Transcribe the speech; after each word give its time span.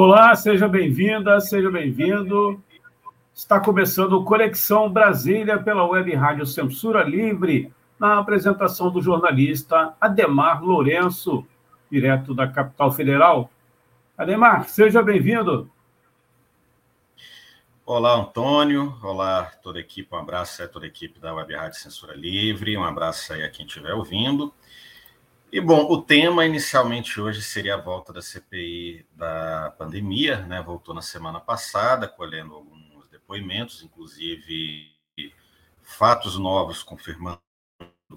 Olá, 0.00 0.32
seja 0.36 0.68
bem-vinda, 0.68 1.40
seja 1.40 1.68
bem-vindo. 1.72 2.62
Está 3.34 3.58
começando 3.58 4.12
o 4.12 4.24
Conexão 4.24 4.88
Brasília 4.88 5.60
pela 5.60 5.84
Web 5.84 6.14
Rádio 6.14 6.46
Censura 6.46 7.02
Livre, 7.02 7.74
na 7.98 8.20
apresentação 8.20 8.92
do 8.92 9.02
jornalista 9.02 9.96
Ademar 10.00 10.62
Lourenço, 10.62 11.44
direto 11.90 12.32
da 12.32 12.46
capital 12.46 12.92
federal. 12.92 13.50
Ademar, 14.16 14.68
seja 14.68 15.02
bem-vindo. 15.02 15.68
Olá, 17.84 18.14
Antônio. 18.14 18.96
Olá, 19.02 19.50
toda 19.64 19.78
a 19.78 19.80
equipe. 19.80 20.14
Um 20.14 20.18
abraço 20.18 20.62
a 20.62 20.68
toda 20.68 20.86
a 20.86 20.88
equipe 20.88 21.18
da 21.18 21.34
Web 21.34 21.52
Rádio 21.56 21.80
Censura 21.80 22.14
Livre. 22.14 22.78
Um 22.78 22.84
abraço 22.84 23.32
aí 23.32 23.42
a 23.42 23.50
quem 23.50 23.66
estiver 23.66 23.94
ouvindo. 23.94 24.54
E 25.50 25.62
bom, 25.62 25.90
o 25.90 26.02
tema 26.02 26.44
inicialmente 26.44 27.18
hoje 27.18 27.40
seria 27.40 27.74
a 27.74 27.80
volta 27.80 28.12
da 28.12 28.20
CPI 28.20 29.06
da 29.16 29.74
pandemia, 29.78 30.42
né? 30.42 30.60
Voltou 30.60 30.94
na 30.94 31.00
semana 31.00 31.40
passada, 31.40 32.06
colhendo 32.06 32.54
alguns 32.54 33.08
depoimentos, 33.08 33.82
inclusive 33.82 34.92
fatos 35.80 36.38
novos 36.38 36.82
confirmando 36.82 37.40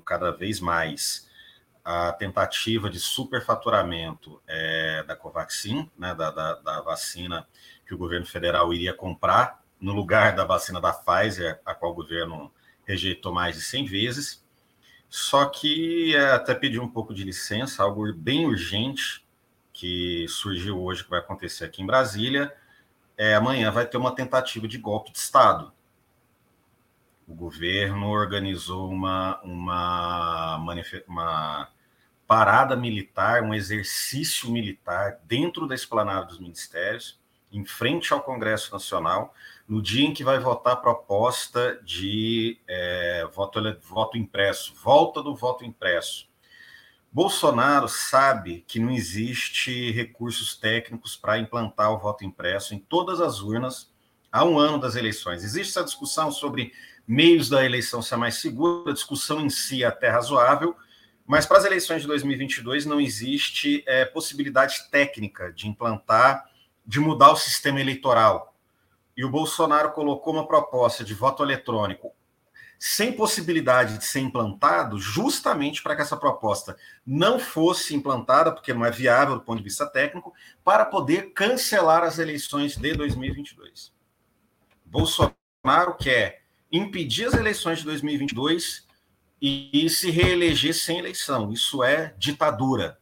cada 0.06 0.30
vez 0.32 0.60
mais 0.60 1.30
a 1.86 2.12
tentativa 2.12 2.90
de 2.90 3.00
superfaturamento 3.00 4.42
é, 4.46 5.02
da 5.04 5.16
Covaxin, 5.16 5.90
né, 5.98 6.14
da, 6.14 6.32
da, 6.32 6.56
da, 6.56 6.82
vacina 6.82 7.48
que 7.88 7.94
o 7.94 7.98
governo 7.98 8.26
federal 8.26 8.74
iria 8.74 8.94
comprar, 8.94 9.64
no 9.80 9.94
lugar 9.94 10.36
da 10.36 10.44
vacina 10.44 10.82
da 10.82 10.92
Pfizer, 10.92 11.60
a 11.66 11.74
qual 11.74 11.94
o 11.94 11.96
governo 11.96 12.54
rejeitou 12.86 13.34
mais 13.34 13.56
de 13.56 13.62
100 13.62 13.86
vezes. 13.86 14.46
Só 15.12 15.44
que 15.46 16.16
é, 16.16 16.32
até 16.32 16.56
pedir 16.56 16.80
um 16.80 16.88
pouco 16.88 17.14
de 17.14 17.26
licença, 17.26 17.84
algo 17.84 18.14
bem 18.14 18.46
urgente 18.46 19.28
que 19.74 20.26
surgiu 20.30 20.82
hoje, 20.82 21.04
que 21.04 21.10
vai 21.10 21.20
acontecer 21.20 21.66
aqui 21.66 21.82
em 21.82 21.86
Brasília. 21.86 22.56
É, 23.18 23.36
amanhã 23.36 23.70
vai 23.72 23.86
ter 23.86 23.98
uma 23.98 24.16
tentativa 24.16 24.70
de 24.70 24.78
golpe 24.78 25.12
de 25.12 25.18
Estado. 25.18 25.74
O 27.28 27.36
governo 27.36 28.08
organizou 28.08 28.90
uma, 28.90 29.38
uma, 29.44 30.56
uma 31.06 31.70
parada 32.26 32.78
militar, 32.78 33.44
um 33.44 33.54
exercício 33.54 34.50
militar 34.50 35.20
dentro 35.26 35.68
da 35.68 35.76
esplanada 35.76 36.28
dos 36.28 36.40
ministérios, 36.40 37.20
em 37.52 37.66
frente 37.66 38.14
ao 38.14 38.24
Congresso 38.24 38.72
Nacional, 38.72 39.36
no 39.72 39.82
dia 39.82 40.06
em 40.06 40.14
que 40.14 40.22
vai 40.22 40.38
votar 40.38 40.74
a 40.74 40.76
proposta 40.76 41.80
de 41.82 42.60
é, 42.68 43.26
voto, 43.34 43.62
voto 43.82 44.18
impresso, 44.18 44.74
volta 44.84 45.24
do 45.24 45.34
voto 45.34 45.64
impresso. 45.64 46.28
Bolsonaro 47.10 47.88
sabe 47.88 48.66
que 48.68 48.82
não 48.82 48.92
existe 48.92 49.90
recursos 49.92 50.58
técnicos 50.58 51.16
para 51.16 51.40
implantar 51.40 51.90
o 51.94 51.98
voto 51.98 52.26
impresso 52.26 52.76
em 52.76 52.80
todas 52.80 53.22
as 53.22 53.40
urnas 53.40 53.90
há 54.30 54.44
um 54.44 54.60
ano 54.60 54.78
das 54.78 54.98
eleições. 54.98 55.42
Existe 55.42 55.70
essa 55.70 55.86
discussão 55.86 56.34
sobre 56.34 56.74
meios 57.08 57.48
da 57.48 57.64
eleição 57.64 58.02
ser 58.02 58.18
mais 58.18 58.42
segura, 58.42 58.92
a 58.92 58.94
discussão 58.94 59.40
em 59.40 59.50
si 59.50 59.84
é 59.84 59.88
até 59.88 60.10
razoável, 60.10 60.76
mas 61.26 61.46
para 61.46 61.60
as 61.60 61.64
eleições 61.64 62.02
de 62.02 62.10
2022 62.10 62.86
não 62.86 63.00
existe 63.00 63.86
é, 63.88 64.04
possibilidade 64.04 64.90
técnica 64.92 65.50
de 65.54 65.70
implantar, 65.70 66.44
de 66.86 67.00
mudar 67.00 67.32
o 67.32 67.38
sistema 67.38 67.80
eleitoral 67.80 68.51
e 69.22 69.24
o 69.24 69.30
Bolsonaro 69.30 69.92
colocou 69.92 70.34
uma 70.34 70.48
proposta 70.48 71.04
de 71.04 71.14
voto 71.14 71.44
eletrônico 71.44 72.12
sem 72.80 73.14
possibilidade 73.14 74.00
de 74.00 74.06
ser 74.06 74.22
implantado, 74.22 74.98
justamente 74.98 75.84
para 75.84 75.96
que 75.96 76.02
essa 76.02 76.18
proposta 76.18 76.76
não 77.06 77.38
fosse 77.38 77.94
implantada, 77.94 78.52
porque 78.52 78.74
não 78.74 78.84
é 78.84 78.90
viável 78.90 79.36
do 79.36 79.42
ponto 79.42 79.60
de 79.60 79.64
vista 79.64 79.86
técnico, 79.86 80.34
para 80.64 80.86
poder 80.86 81.34
cancelar 81.34 82.02
as 82.02 82.18
eleições 82.18 82.76
de 82.76 82.96
2022. 82.96 83.94
Bolsonaro 84.84 85.96
quer 86.00 86.42
impedir 86.72 87.26
as 87.26 87.36
eleições 87.36 87.78
de 87.78 87.86
2022 87.86 88.88
e, 89.40 89.86
e 89.86 89.88
se 89.88 90.10
reeleger 90.10 90.74
sem 90.74 90.98
eleição. 90.98 91.52
Isso 91.52 91.84
é 91.84 92.16
ditadura. 92.18 92.98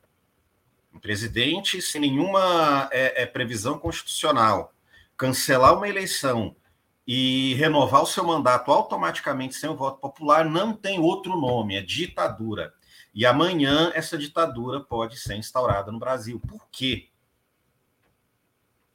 Um 0.94 1.00
presidente 1.00 1.82
sem 1.82 2.02
nenhuma 2.02 2.90
é, 2.92 3.24
é, 3.24 3.26
previsão 3.26 3.80
constitucional 3.80 4.74
cancelar 5.20 5.76
uma 5.76 5.90
eleição 5.90 6.56
e 7.06 7.54
renovar 7.56 8.02
o 8.02 8.08
seu 8.08 8.24
mandato 8.24 8.72
automaticamente 8.72 9.54
sem 9.54 9.70
o 9.70 9.76
voto 9.76 10.00
popular 10.00 10.46
não 10.46 10.74
tem 10.74 10.98
outro 10.98 11.36
nome, 11.36 11.76
é 11.76 11.82
ditadura. 11.82 12.74
E 13.14 13.26
amanhã 13.26 13.92
essa 13.94 14.18
ditadura 14.18 14.80
pode 14.80 15.20
ser 15.20 15.36
instaurada 15.36 15.92
no 15.92 16.00
Brasil. 16.00 16.40
Por 16.40 16.66
quê? 16.72 17.10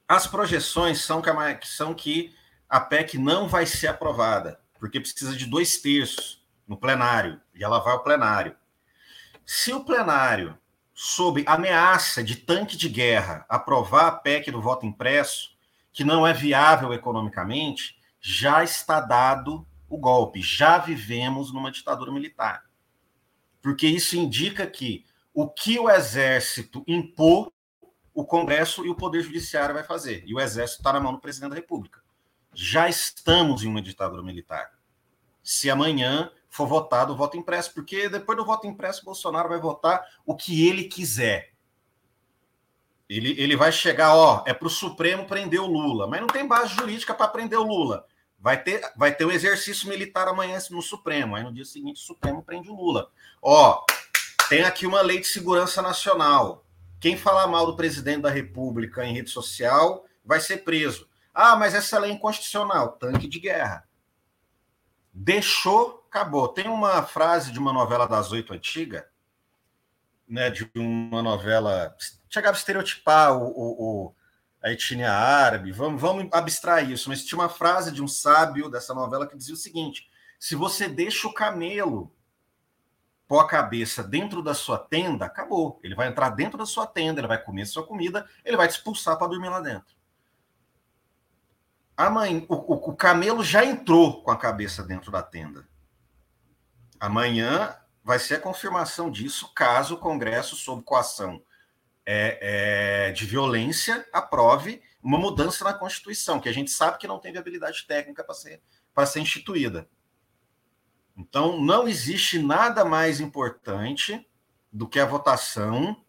As 0.07 0.25
projeções 0.25 1.03
são 1.03 1.21
que, 1.21 1.29
são 1.67 1.93
que 1.93 2.33
a 2.67 2.79
PEC 2.79 3.19
não 3.19 3.47
vai 3.47 3.67
ser 3.67 3.87
aprovada, 3.87 4.59
porque 4.79 4.99
precisa 4.99 5.35
de 5.35 5.45
dois 5.45 5.77
terços 5.77 6.43
no 6.67 6.75
plenário, 6.75 7.39
e 7.53 7.63
ela 7.63 7.77
vai 7.77 7.93
ao 7.93 8.03
plenário. 8.03 8.55
Se 9.45 9.71
o 9.73 9.85
plenário, 9.85 10.57
sob 10.91 11.43
ameaça 11.45 12.23
de 12.23 12.35
tanque 12.35 12.75
de 12.75 12.89
guerra, 12.89 13.45
aprovar 13.47 14.07
a 14.07 14.11
PEC 14.11 14.49
do 14.49 14.61
voto 14.61 14.87
impresso, 14.87 15.54
que 15.95 16.03
não 16.03 16.27
é 16.27 16.33
viável 16.33 16.93
economicamente, 16.93 17.97
já 18.19 18.61
está 18.65 18.99
dado 18.99 19.65
o 19.87 19.97
golpe, 19.97 20.41
já 20.41 20.77
vivemos 20.77 21.53
numa 21.53 21.71
ditadura 21.71 22.11
militar. 22.11 22.65
Porque 23.61 23.87
isso 23.87 24.17
indica 24.17 24.67
que 24.67 25.05
o 25.33 25.47
que 25.47 25.79
o 25.79 25.89
exército 25.89 26.83
impor, 26.85 27.49
o 28.13 28.25
Congresso 28.25 28.85
e 28.85 28.89
o 28.89 28.95
Poder 28.95 29.21
Judiciário 29.21 29.73
vai 29.73 29.85
fazer. 29.85 30.21
E 30.27 30.35
o 30.35 30.39
exército 30.41 30.81
está 30.81 30.91
na 30.91 30.99
mão 30.99 31.13
do 31.13 31.21
presidente 31.21 31.51
da 31.51 31.55
República. 31.55 32.01
Já 32.53 32.89
estamos 32.89 33.63
em 33.63 33.69
uma 33.69 33.81
ditadura 33.81 34.21
militar. 34.21 34.71
Se 35.41 35.69
amanhã 35.69 36.29
for 36.49 36.67
votado 36.67 37.13
o 37.13 37.15
voto 37.15 37.37
impresso, 37.37 37.73
porque 37.73 38.09
depois 38.09 38.37
do 38.37 38.45
voto 38.45 38.67
impresso, 38.67 39.05
Bolsonaro 39.05 39.47
vai 39.47 39.61
votar 39.61 40.05
o 40.25 40.35
que 40.35 40.67
ele 40.67 40.83
quiser. 40.83 41.53
Ele, 43.07 43.39
ele 43.39 43.55
vai 43.55 43.71
chegar, 43.71 44.15
ó, 44.15 44.43
é 44.47 44.53
para 44.53 44.67
o 44.67 44.71
Supremo 44.71 45.27
prender 45.27 45.59
o 45.59 45.67
Lula, 45.67 46.07
mas 46.07 46.21
não 46.21 46.27
tem 46.27 46.47
base 46.47 46.73
jurídica 46.73 47.13
para 47.13 47.27
prender 47.27 47.59
o 47.59 47.63
Lula. 47.63 48.05
Vai 48.39 48.61
ter, 48.61 48.81
vai 48.95 49.13
ter 49.13 49.25
um 49.25 49.31
exercício 49.31 49.87
militar 49.87 50.27
amanhã 50.27 50.57
no 50.71 50.81
Supremo, 50.81 51.35
aí 51.35 51.43
no 51.43 51.53
dia 51.53 51.65
seguinte 51.65 52.01
o 52.01 52.05
Supremo 52.05 52.43
prende 52.43 52.69
o 52.69 52.75
Lula. 52.75 53.09
Ó, 53.41 53.83
tem 54.49 54.63
aqui 54.63 54.87
uma 54.87 55.01
lei 55.01 55.19
de 55.19 55.27
segurança 55.27 55.81
nacional. 55.81 56.65
Quem 56.99 57.15
falar 57.15 57.47
mal 57.47 57.65
do 57.65 57.75
presidente 57.75 58.21
da 58.21 58.29
República 58.29 59.05
em 59.05 59.13
rede 59.13 59.29
social 59.29 60.05
vai 60.23 60.39
ser 60.39 60.57
preso. 60.57 61.07
Ah, 61.33 61.55
mas 61.55 61.75
essa 61.75 61.99
lei 61.99 62.11
é 62.11 62.13
inconstitucional, 62.13 62.93
tanque 62.93 63.27
de 63.27 63.39
guerra. 63.39 63.87
Deixou, 65.13 66.05
acabou. 66.09 66.47
Tem 66.47 66.67
uma 66.67 67.03
frase 67.03 67.51
de 67.51 67.59
uma 67.59 67.71
novela 67.71 68.07
das 68.07 68.31
oito 68.31 68.53
antiga, 68.53 69.07
né, 70.27 70.49
de 70.49 70.69
uma 70.75 71.21
novela 71.21 71.95
chegava 72.35 72.55
a 72.55 72.59
estereotipar 72.59 73.33
o, 73.33 73.47
o, 73.47 74.07
o, 74.07 74.15
a 74.61 74.71
etnia 74.71 75.11
árabe, 75.11 75.71
vamos, 75.71 76.01
vamos 76.01 76.27
abstrair 76.33 76.91
isso, 76.91 77.07
mas 77.07 77.23
tinha 77.23 77.39
uma 77.39 77.49
frase 77.49 77.91
de 77.91 78.03
um 78.03 78.07
sábio 78.07 78.69
dessa 78.69 78.93
novela 78.93 79.25
que 79.25 79.37
dizia 79.37 79.53
o 79.53 79.57
seguinte: 79.57 80.09
se 80.37 80.53
você 80.53 80.87
deixa 80.89 81.27
o 81.27 81.33
camelo 81.33 82.13
pôr 83.27 83.39
a 83.39 83.47
cabeça 83.47 84.03
dentro 84.03 84.43
da 84.43 84.53
sua 84.53 84.77
tenda, 84.77 85.25
acabou. 85.25 85.79
Ele 85.81 85.95
vai 85.95 86.09
entrar 86.09 86.29
dentro 86.29 86.57
da 86.57 86.65
sua 86.65 86.85
tenda, 86.85 87.21
ele 87.21 87.27
vai 87.27 87.41
comer 87.41 87.65
sua 87.65 87.87
comida, 87.87 88.27
ele 88.43 88.57
vai 88.57 88.67
te 88.67 88.71
expulsar 88.71 89.17
para 89.17 89.27
dormir 89.27 89.49
lá 89.49 89.61
dentro. 89.61 89.95
A 91.97 92.09
mãe, 92.09 92.45
o, 92.49 92.55
o, 92.55 92.91
o 92.91 92.95
camelo 92.95 93.43
já 93.43 93.63
entrou 93.63 94.21
com 94.21 94.29
a 94.29 94.37
cabeça 94.37 94.83
dentro 94.83 95.09
da 95.09 95.23
tenda. 95.23 95.65
Amanhã 96.99 97.75
vai 98.03 98.19
ser 98.19 98.35
a 98.35 98.41
confirmação 98.41 99.09
disso, 99.09 99.51
caso 99.55 99.95
o 99.95 99.99
Congresso, 99.99 100.55
sob 100.55 100.83
coação 100.83 101.41
é, 102.05 103.07
é, 103.07 103.11
de 103.11 103.25
violência, 103.25 104.07
aprove 104.13 104.81
uma 105.01 105.17
mudança 105.17 105.63
na 105.63 105.73
Constituição, 105.73 106.39
que 106.39 106.49
a 106.49 106.53
gente 106.53 106.71
sabe 106.71 106.97
que 106.97 107.07
não 107.07 107.19
tem 107.19 107.31
viabilidade 107.31 107.85
técnica 107.87 108.23
para 108.23 108.35
ser, 108.35 108.61
ser 109.05 109.19
instituída. 109.19 109.87
Então, 111.17 111.61
não 111.61 111.87
existe 111.87 112.39
nada 112.39 112.83
mais 112.83 113.19
importante 113.19 114.27
do 114.71 114.87
que 114.87 114.99
a 114.99 115.05
votação 115.05 116.03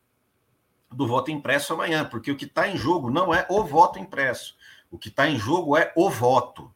do 0.90 1.06
voto 1.06 1.30
impresso 1.30 1.72
amanhã, 1.72 2.04
porque 2.04 2.30
o 2.30 2.36
que 2.36 2.44
está 2.44 2.68
em 2.68 2.76
jogo 2.76 3.10
não 3.10 3.34
é 3.34 3.46
o 3.48 3.64
voto 3.64 3.98
impresso, 3.98 4.56
o 4.90 4.98
que 4.98 5.08
está 5.08 5.28
em 5.28 5.38
jogo 5.38 5.76
é 5.76 5.92
o 5.96 6.10
voto. 6.10 6.74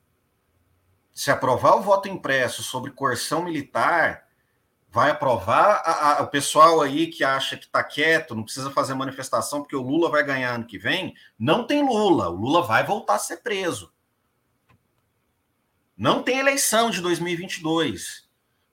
Se 1.13 1.31
aprovar 1.31 1.77
o 1.77 1.83
voto 1.83 2.09
impresso 2.09 2.63
sobre 2.63 2.91
coerção 2.93 3.43
militar, 3.43 4.29
vai 4.91 5.11
aprovar 5.11 5.83
a, 5.85 6.19
a, 6.19 6.23
o 6.23 6.27
pessoal 6.27 6.81
aí 6.81 7.07
que 7.07 7.23
acha 7.23 7.57
que 7.57 7.65
está 7.65 7.83
quieto, 7.83 8.35
não 8.35 8.43
precisa 8.43 8.71
fazer 8.71 8.95
manifestação 8.95 9.61
porque 9.61 9.77
o 9.77 9.83
Lula 9.83 10.11
vai 10.11 10.25
ganhar 10.25 10.53
ano 10.53 10.67
que 10.67 10.79
vem. 10.79 11.15
Não 11.39 11.65
tem 11.65 11.87
Lula, 11.87 12.29
o 12.29 12.35
Lula 12.35 12.63
vai 12.63 12.85
voltar 12.85 13.15
a 13.15 13.19
ser 13.19 13.39
preso. 13.39 13.93
Não 15.97 16.23
tem 16.23 16.39
eleição 16.39 16.91
de 16.91 17.01
2022, 17.01 18.29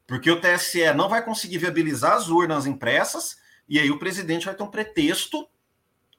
porque 0.08 0.31
o 0.31 0.40
TSE 0.40 0.94
não 0.94 1.10
vai 1.10 1.24
conseguir 1.24 1.60
viabilizar 1.60 2.14
as 2.14 2.30
urnas 2.30 2.66
impressas 2.66 3.38
e 3.69 3.80
aí 3.80 3.92
o 3.92 4.00
presidente 4.00 4.46
vai 4.46 4.56
ter 4.56 4.64
um 4.64 4.72
pretexto 4.72 5.48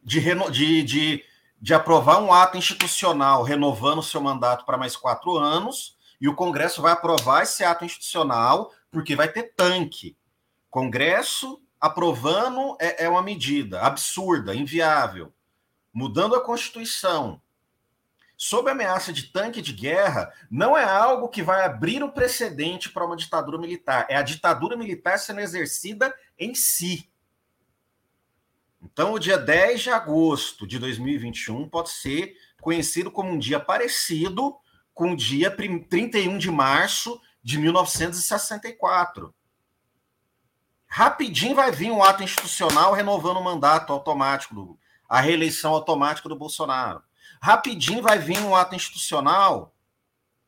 de, 0.05 0.21
de, 0.51 0.83
de, 0.83 1.25
de 1.61 1.75
aprovar 1.75 2.23
um 2.23 2.33
ato 2.33 2.57
institucional 2.57 3.43
renovando 3.43 3.99
o 3.99 4.03
seu 4.03 4.21
mandato 4.21 4.65
para 4.65 4.79
mais 4.79 4.97
quatro 4.97 5.37
anos, 5.37 5.97
e 6.21 6.29
o 6.29 6.35
Congresso 6.35 6.83
vai 6.83 6.93
aprovar 6.93 7.43
esse 7.43 7.65
ato 7.65 7.85
institucional 7.85 8.73
porque 8.91 9.17
vai 9.17 9.29
ter 9.29 9.55
tanque. 9.55 10.17
Congresso 10.71 11.63
aprovando 11.81 12.77
é, 12.81 13.05
é 13.05 13.09
uma 13.09 13.23
medida 13.23 13.81
absurda, 13.83 14.55
inviável, 14.55 15.33
mudando 15.93 16.35
a 16.35 16.45
Constituição. 16.45 17.41
Sob 18.37 18.71
ameaça 18.71 19.13
de 19.13 19.25
tanque 19.33 19.61
de 19.61 19.73
guerra, 19.73 20.33
não 20.49 20.79
é 20.79 20.85
algo 20.85 21.29
que 21.29 21.43
vai 21.43 21.65
abrir 21.65 22.05
o 22.05 22.13
precedente 22.13 22.89
para 22.89 23.05
uma 23.05 23.17
ditadura 23.17 23.59
militar. 23.59 24.07
É 24.09 24.17
a 24.17 24.23
ditadura 24.23 24.77
militar 24.77 25.19
sendo 25.19 25.41
exercida 25.41 26.15
em 26.39 26.55
si. 26.55 27.11
Então, 28.81 29.13
o 29.13 29.19
dia 29.19 29.37
10 29.37 29.81
de 29.81 29.91
agosto 29.91 30.69
de 30.69 30.79
2021 30.79 31.69
pode 31.69 31.91
ser 31.91 32.37
conhecido 32.61 33.11
como 33.11 33.31
um 33.33 33.39
dia 33.39 33.59
parecido 33.59 34.57
com 34.95 35.13
o 35.13 35.17
dia 35.17 35.51
31 35.51 36.39
de 36.39 36.51
março 36.51 37.21
de 37.49 37.57
1964. 37.57 39.35
Rapidinho 40.87 41.55
vai 41.55 41.73
vir 41.73 41.91
um 41.91 42.03
ato 42.03 42.23
institucional 42.23 42.93
renovando 42.93 43.39
o 43.39 43.43
mandato 43.43 43.91
automático, 43.91 44.55
do, 44.55 44.79
a 45.09 45.19
reeleição 45.19 45.73
automática 45.73 46.29
do 46.29 46.37
Bolsonaro. 46.37 47.03
Rapidinho 47.41 48.03
vai 48.03 48.19
vir 48.19 48.39
um 48.41 48.55
ato 48.55 48.75
institucional 48.75 49.75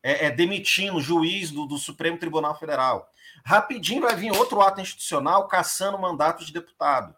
é, 0.03 0.27
é, 0.27 0.29
demitindo 0.29 0.97
o 0.97 1.01
juiz 1.01 1.49
do, 1.49 1.65
do 1.65 1.79
Supremo 1.79 2.19
Tribunal 2.19 2.53
Federal. 2.59 3.09
Rapidinho 3.43 4.01
vai 4.01 4.15
vir 4.15 4.31
outro 4.31 4.61
ato 4.61 4.79
institucional 4.79 5.47
caçando 5.47 5.97
o 5.97 6.01
mandato 6.01 6.45
de 6.45 6.53
deputado. 6.53 7.15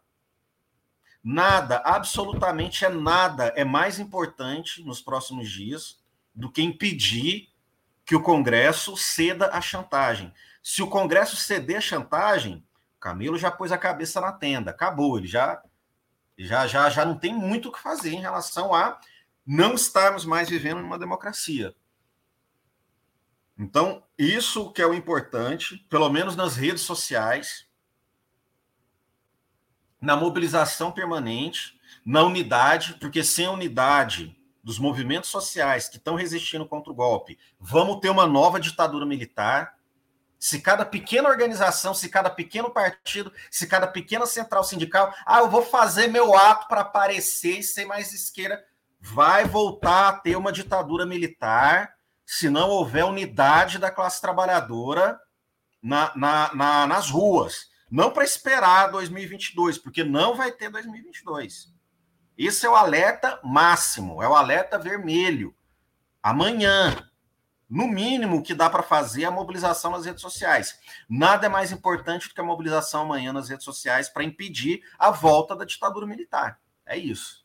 Nada, 1.22 1.82
absolutamente 1.84 2.86
é 2.86 2.90
nada, 2.90 3.48
é 3.58 3.66
mais 3.66 4.00
importante 4.00 4.82
nos 4.82 5.02
próximos 5.02 5.52
dias 5.52 6.00
do 6.34 6.50
que 6.50 6.62
impedir 6.62 7.53
que 8.06 8.16
o 8.16 8.22
Congresso 8.22 8.98
ceda 8.98 9.48
à 9.48 9.62
chantagem. 9.62 10.34
Se 10.62 10.82
o 10.82 10.90
Congresso 10.90 11.36
ceder 11.36 11.78
à 11.78 11.82
chantagem, 11.82 12.66
Camilo 13.00 13.38
já 13.38 13.52
pôs 13.52 13.72
a 13.72 13.78
cabeça 13.78 14.22
na 14.22 14.32
tenda, 14.32 14.72
acabou, 14.72 15.18
ele 15.18 15.28
já 15.28 15.62
já 16.38 16.66
já 16.66 16.90
já 16.90 17.06
não 17.06 17.18
tem 17.18 17.34
muito 17.34 17.70
o 17.70 17.72
que 17.72 17.80
fazer 17.80 18.12
em 18.12 18.22
relação 18.22 18.74
a 18.74 19.00
não 19.46 19.74
estarmos 19.74 20.26
mais 20.26 20.50
vivendo 20.50 20.82
numa 20.82 20.98
democracia. 20.98 21.76
Então, 23.58 24.04
isso 24.18 24.72
que 24.72 24.82
é 24.82 24.88
o 24.88 24.94
importante, 24.94 25.78
pelo 25.90 26.10
menos 26.10 26.36
nas 26.36 26.56
redes 26.56 26.82
sociais, 26.82 27.68
na 30.02 30.16
mobilização 30.16 30.92
permanente, 30.92 31.80
na 32.06 32.24
unidade, 32.24 32.96
porque 32.96 33.24
sem 33.24 33.48
unidade 33.48 34.36
dos 34.64 34.80
movimentos 34.80 35.30
sociais 35.30 35.90
que 35.90 35.98
estão 35.98 36.16
resistindo 36.16 36.66
contra 36.66 36.92
o 36.92 36.96
golpe, 36.96 37.38
vamos 37.60 38.00
ter 38.00 38.10
uma 38.10 38.26
nova 38.26 38.60
ditadura 38.60 39.06
militar. 39.06 39.76
Se 40.40 40.62
cada 40.62 40.86
pequena 40.86 41.30
organização, 41.30 41.94
se 41.94 42.10
cada 42.10 42.30
pequeno 42.30 42.70
partido, 42.70 43.32
se 43.52 43.68
cada 43.68 43.88
pequena 43.88 44.26
central 44.26 44.64
sindical, 44.64 45.14
ah, 45.26 45.40
eu 45.40 45.50
vou 45.50 45.62
fazer 45.62 46.08
meu 46.08 46.36
ato 46.36 46.68
para 46.68 46.82
aparecer 46.82 47.60
e 47.60 47.64
ser 47.64 47.86
mais 47.86 48.14
esquerda, 48.14 48.64
vai 49.00 49.46
voltar 49.46 50.10
a 50.10 50.14
ter 50.14 50.38
uma 50.38 50.52
ditadura 50.52 51.06
militar 51.06 51.94
se 52.26 52.50
não 52.50 52.70
houver 52.70 53.04
unidade 53.04 53.78
da 53.78 53.92
classe 53.92 54.22
trabalhadora 54.22 55.20
na, 55.82 56.14
na, 56.16 56.56
na 56.56 56.88
nas 56.88 57.10
ruas. 57.10 57.68
Não 57.92 58.12
para 58.12 58.24
esperar 58.24 58.92
2022, 58.92 59.78
porque 59.78 60.04
não 60.04 60.36
vai 60.36 60.52
ter 60.52 60.70
2022. 60.70 61.73
Esse 62.38 62.66
é 62.66 62.70
o 62.70 62.76
alerta 62.76 63.40
máximo, 63.44 64.22
é 64.22 64.28
o 64.28 64.36
alerta 64.36 64.80
vermelho. 64.80 65.54
Amanhã, 66.22 66.96
no 67.70 67.88
mínimo, 67.88 68.38
o 68.38 68.44
que 68.44 68.54
dá 68.54 68.70
para 68.70 68.82
fazer 68.82 69.24
é 69.24 69.26
a 69.26 69.32
mobilização 69.32 69.92
nas 69.92 70.06
redes 70.06 70.22
sociais. 70.22 70.80
Nada 71.10 71.46
é 71.46 71.50
mais 71.50 71.72
importante 71.72 72.28
do 72.28 72.34
que 72.34 72.42
a 72.42 72.44
mobilização 72.44 73.04
amanhã 73.04 73.32
nas 73.32 73.50
redes 73.50 73.66
sociais 73.66 74.10
para 74.10 74.24
impedir 74.24 74.82
a 74.98 75.12
volta 75.12 75.56
da 75.56 75.66
ditadura 75.66 76.08
militar. 76.08 76.60
É 76.86 76.98
isso. 76.98 77.44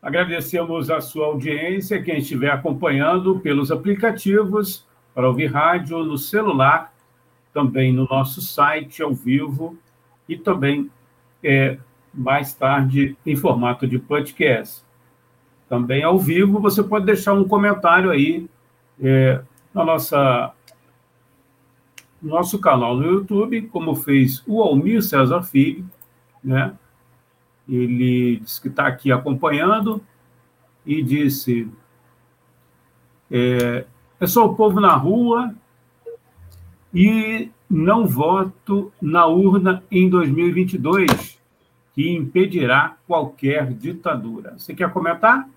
Agradecemos 0.00 0.88
a 0.90 1.00
sua 1.00 1.26
audiência, 1.26 2.02
quem 2.02 2.18
estiver 2.18 2.50
acompanhando 2.50 3.40
pelos 3.40 3.72
aplicativos 3.72 4.86
para 5.14 5.26
ouvir 5.26 5.46
rádio 5.46 6.04
no 6.04 6.16
celular, 6.16 6.94
também 7.52 7.92
no 7.92 8.04
nosso 8.04 8.40
site 8.40 9.02
ao 9.02 9.12
vivo 9.12 9.76
e 10.28 10.36
também 10.36 10.90
é, 11.42 11.78
mais 12.12 12.54
tarde 12.54 13.16
em 13.24 13.36
formato 13.36 13.86
de 13.86 13.98
podcast. 13.98 14.84
Também 15.68 16.02
ao 16.02 16.18
vivo, 16.18 16.60
você 16.60 16.82
pode 16.82 17.06
deixar 17.06 17.34
um 17.34 17.46
comentário 17.46 18.10
aí 18.10 18.48
é, 19.00 19.40
na 19.74 19.84
nossa 19.84 20.52
nosso 22.22 22.58
canal 22.58 22.96
no 22.96 23.04
YouTube, 23.04 23.62
como 23.68 23.94
fez 23.94 24.42
o 24.46 24.62
Almir 24.62 25.02
César 25.02 25.42
Filho, 25.42 25.88
né? 26.42 26.74
Ele 27.68 28.38
disse 28.38 28.60
que 28.60 28.68
está 28.68 28.86
aqui 28.86 29.12
acompanhando 29.12 30.02
e 30.84 31.02
disse: 31.02 31.68
é, 33.30 33.84
é 34.20 34.26
só 34.26 34.46
o 34.46 34.54
povo 34.54 34.80
na 34.80 34.94
rua 34.94 35.54
e 36.94 37.50
não 37.68 38.06
voto 38.06 38.92
na 39.00 39.26
urna 39.26 39.82
em 39.90 40.08
2022, 40.08 41.38
que 41.94 42.10
impedirá 42.10 42.96
qualquer 43.06 43.72
ditadura. 43.72 44.54
Você 44.58 44.74
quer 44.74 44.92
comentar? 44.92 45.48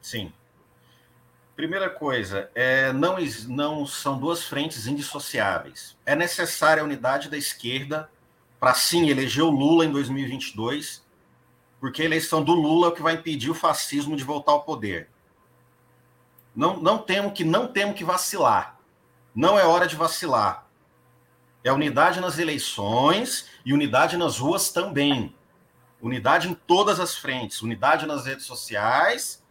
Sim. 0.00 0.32
Primeira 1.54 1.90
coisa, 1.90 2.50
é, 2.54 2.92
não, 2.92 3.16
não 3.48 3.86
são 3.86 4.18
duas 4.18 4.42
frentes 4.42 4.86
indissociáveis. 4.86 5.96
É 6.04 6.16
necessária 6.16 6.82
a 6.82 6.84
unidade 6.84 7.28
da 7.28 7.36
esquerda 7.36 8.10
para 8.58 8.74
sim 8.74 9.08
eleger 9.08 9.44
o 9.44 9.50
Lula 9.50 9.84
em 9.84 9.92
2022, 9.92 11.04
porque 11.78 12.02
a 12.02 12.04
eleição 12.04 12.42
do 12.42 12.52
Lula 12.52 12.86
é 12.86 12.90
o 12.90 12.94
que 12.94 13.02
vai 13.02 13.14
impedir 13.14 13.50
o 13.50 13.54
fascismo 13.54 14.16
de 14.16 14.24
voltar 14.24 14.52
ao 14.52 14.62
poder. 14.62 15.08
Não, 16.54 16.80
não 16.80 16.98
temos 16.98 17.32
que 17.32 17.44
não 17.44 17.66
temos 17.66 17.96
que 17.96 18.04
vacilar. 18.04 18.78
Não 19.34 19.58
é 19.58 19.64
hora 19.64 19.86
de 19.86 19.96
vacilar. 19.96 20.66
É 21.64 21.72
unidade 21.72 22.20
nas 22.20 22.38
eleições 22.38 23.48
e 23.64 23.72
unidade 23.72 24.16
nas 24.16 24.38
ruas 24.38 24.70
também. 24.70 25.34
Unidade 26.00 26.48
em 26.48 26.54
todas 26.54 26.98
as 26.98 27.16
frentes, 27.16 27.62
unidade 27.62 28.06
nas 28.06 28.26
redes 28.26 28.44
sociais 28.44 29.42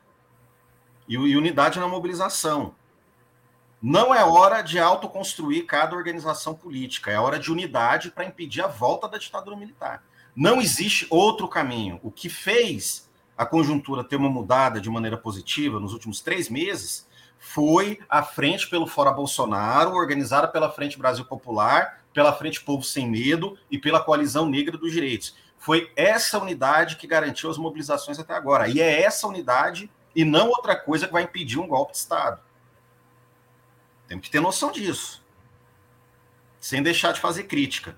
e, 1.08 1.18
unidade 1.18 1.80
na 1.80 1.88
mobilização. 1.88 2.75
Não 3.82 4.13
é 4.13 4.24
hora 4.24 4.62
de 4.62 4.77
autoconstruir 4.77 5.65
cada 5.65 5.96
organização 5.96 6.53
política, 6.53 7.10
é 7.10 7.20
hora 7.20 7.39
de 7.39 7.51
unidade 7.51 8.12
para 8.12 8.25
impedir 8.25 8.62
a 8.62 8.68
volta 8.68 9.08
da 9.08 9.18
ditadura 9.18 9.56
militar. 9.56 10.03
Não 10.36 10.62
existe 10.62 11.08
outro 11.10 11.48
caminho. 11.48 12.00
O 12.03 12.12
que 12.12 12.30
fez 12.30 13.10
a 13.38 13.46
conjuntura 13.46 14.03
ter 14.03 14.18
uma 14.18 14.30
mudada 14.30 14.80
de 14.80 14.89
maneira 14.89 15.18
positiva 15.18 15.80
nos 15.80 15.94
últimos 15.94 16.22
três 16.22 16.48
meses 16.48 17.08
foi 17.39 18.00
a 18.08 18.22
Frente 18.22 18.70
pelo 18.70 18.86
Fora 18.86 19.12
Bolsonaro, 19.12 19.94
organizada 19.94 20.48
pela 20.48 20.72
Frente 20.72 21.00
Brasil 21.00 21.25
Popular, 21.25 22.00
pela 22.13 22.34
Frente 22.34 22.62
Povo 22.62 22.84
Sem 22.84 23.10
Medo 23.10 23.58
e 23.70 23.77
pela 23.77 24.03
Coalizão 24.03 24.50
Negra 24.50 24.77
dos 24.77 24.91
Direitos. 24.91 25.36
Foi 25.58 25.91
essa 25.96 26.39
unidade 26.39 26.96
que 26.96 27.06
garantiu 27.06 27.50
as 27.50 27.58
mobilizações 27.58 28.18
até 28.18 28.34
agora. 28.34 28.68
E 28.68 28.82
é 28.82 29.01
essa 29.01 29.27
unidade 29.27 29.91
e 30.15 30.25
não 30.25 30.50
outra 30.50 30.75
coisa 30.75 31.06
que 31.06 31.13
vai 31.13 31.24
impedir 31.24 31.60
um 31.60 31.68
golpe 31.68 31.91
de 31.91 32.00
Estado. 32.00 32.41
Temos 34.08 34.25
que 34.25 34.32
ter 34.32 34.41
noção 34.41 34.72
disso. 34.72 35.24
Sem 36.60 36.84
deixar 36.84 37.13
de 37.13 37.20
fazer 37.20 37.44
crítica. 37.44 37.96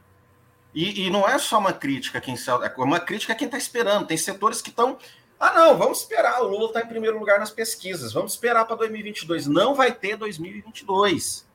E, 0.73 1.05
e 1.05 1.09
não 1.09 1.27
é 1.27 1.37
só 1.37 1.57
uma 1.57 1.73
crítica 1.73 2.19
quem 2.19 2.35
é 2.35 2.81
uma 2.81 2.99
crítica 2.99 3.33
quem 3.35 3.45
está 3.45 3.57
esperando. 3.57 4.07
Tem 4.07 4.17
setores 4.17 4.61
que 4.61 4.69
estão 4.69 4.97
Ah, 5.39 5.53
não, 5.53 5.77
vamos 5.77 6.01
esperar. 6.01 6.41
O 6.41 6.47
Lula 6.47 6.67
está 6.67 6.81
em 6.81 6.87
primeiro 6.87 7.17
lugar 7.17 7.39
nas 7.39 7.51
pesquisas. 7.51 8.13
Vamos 8.13 8.33
esperar 8.33 8.65
para 8.65 8.75
2022. 8.75 9.47
Não 9.47 9.73
vai 9.73 9.91
ter 9.91 10.17
2022. 10.17 11.47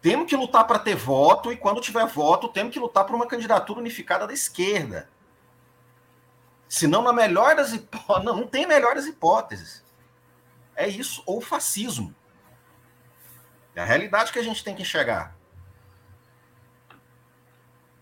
Temos 0.00 0.28
que 0.28 0.36
lutar 0.36 0.66
para 0.66 0.78
ter 0.78 0.94
voto, 0.94 1.52
e 1.52 1.56
quando 1.56 1.80
tiver 1.80 2.06
voto, 2.06 2.48
temos 2.48 2.72
que 2.72 2.78
lutar 2.78 3.04
por 3.04 3.16
uma 3.16 3.26
candidatura 3.26 3.80
unificada 3.80 4.26
da 4.26 4.32
esquerda. 4.32 5.08
Senão, 6.68 7.02
na 7.02 7.12
melhor 7.12 7.56
das 7.56 7.72
hipóteses. 7.72 8.24
Não, 8.24 8.36
não 8.36 8.46
tem 8.46 8.66
melhores 8.66 9.06
hipóteses. 9.06 9.84
É 10.76 10.86
isso, 10.86 11.22
ou 11.26 11.40
fascismo. 11.40 12.14
É 13.74 13.80
a 13.80 13.84
realidade 13.84 14.32
que 14.32 14.38
a 14.38 14.42
gente 14.42 14.62
tem 14.62 14.74
que 14.74 14.82
enxergar. 14.82 15.34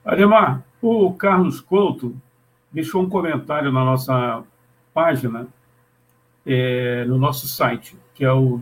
Ademar, 0.05 0.63
o 0.81 1.13
Carlos 1.15 1.61
Couto 1.61 2.15
deixou 2.71 3.03
um 3.03 3.09
comentário 3.09 3.73
na 3.73 3.85
nossa 3.85 4.45
página, 4.93 5.49
é, 6.45 7.05
no 7.07 7.19
nosso 7.19 7.49
site, 7.49 7.99
que 8.15 8.25
é 8.25 8.33
o 8.33 8.59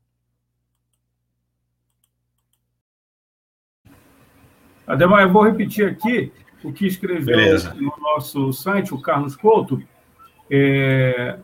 Ademar, 4.85 5.23
eu 5.23 5.31
vou 5.31 5.43
repetir 5.43 5.87
aqui 5.87 6.31
o 6.63 6.71
que 6.71 6.85
escreveu 6.85 7.37
Beleza. 7.37 7.73
no 7.73 7.93
nosso 7.99 8.51
site 8.53 8.93
o 8.93 9.01
Carlos 9.01 9.35
Couto. 9.35 9.81
É... 10.49 11.37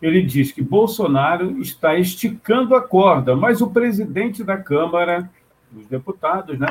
Ele 0.00 0.22
diz 0.22 0.52
que 0.52 0.60
Bolsonaro 0.60 1.58
está 1.60 1.96
esticando 1.96 2.74
a 2.74 2.82
corda, 2.82 3.34
mas 3.34 3.62
o 3.62 3.70
presidente 3.70 4.44
da 4.44 4.56
Câmara 4.56 5.30
dos 5.70 5.86
deputados, 5.86 6.58
né, 6.58 6.68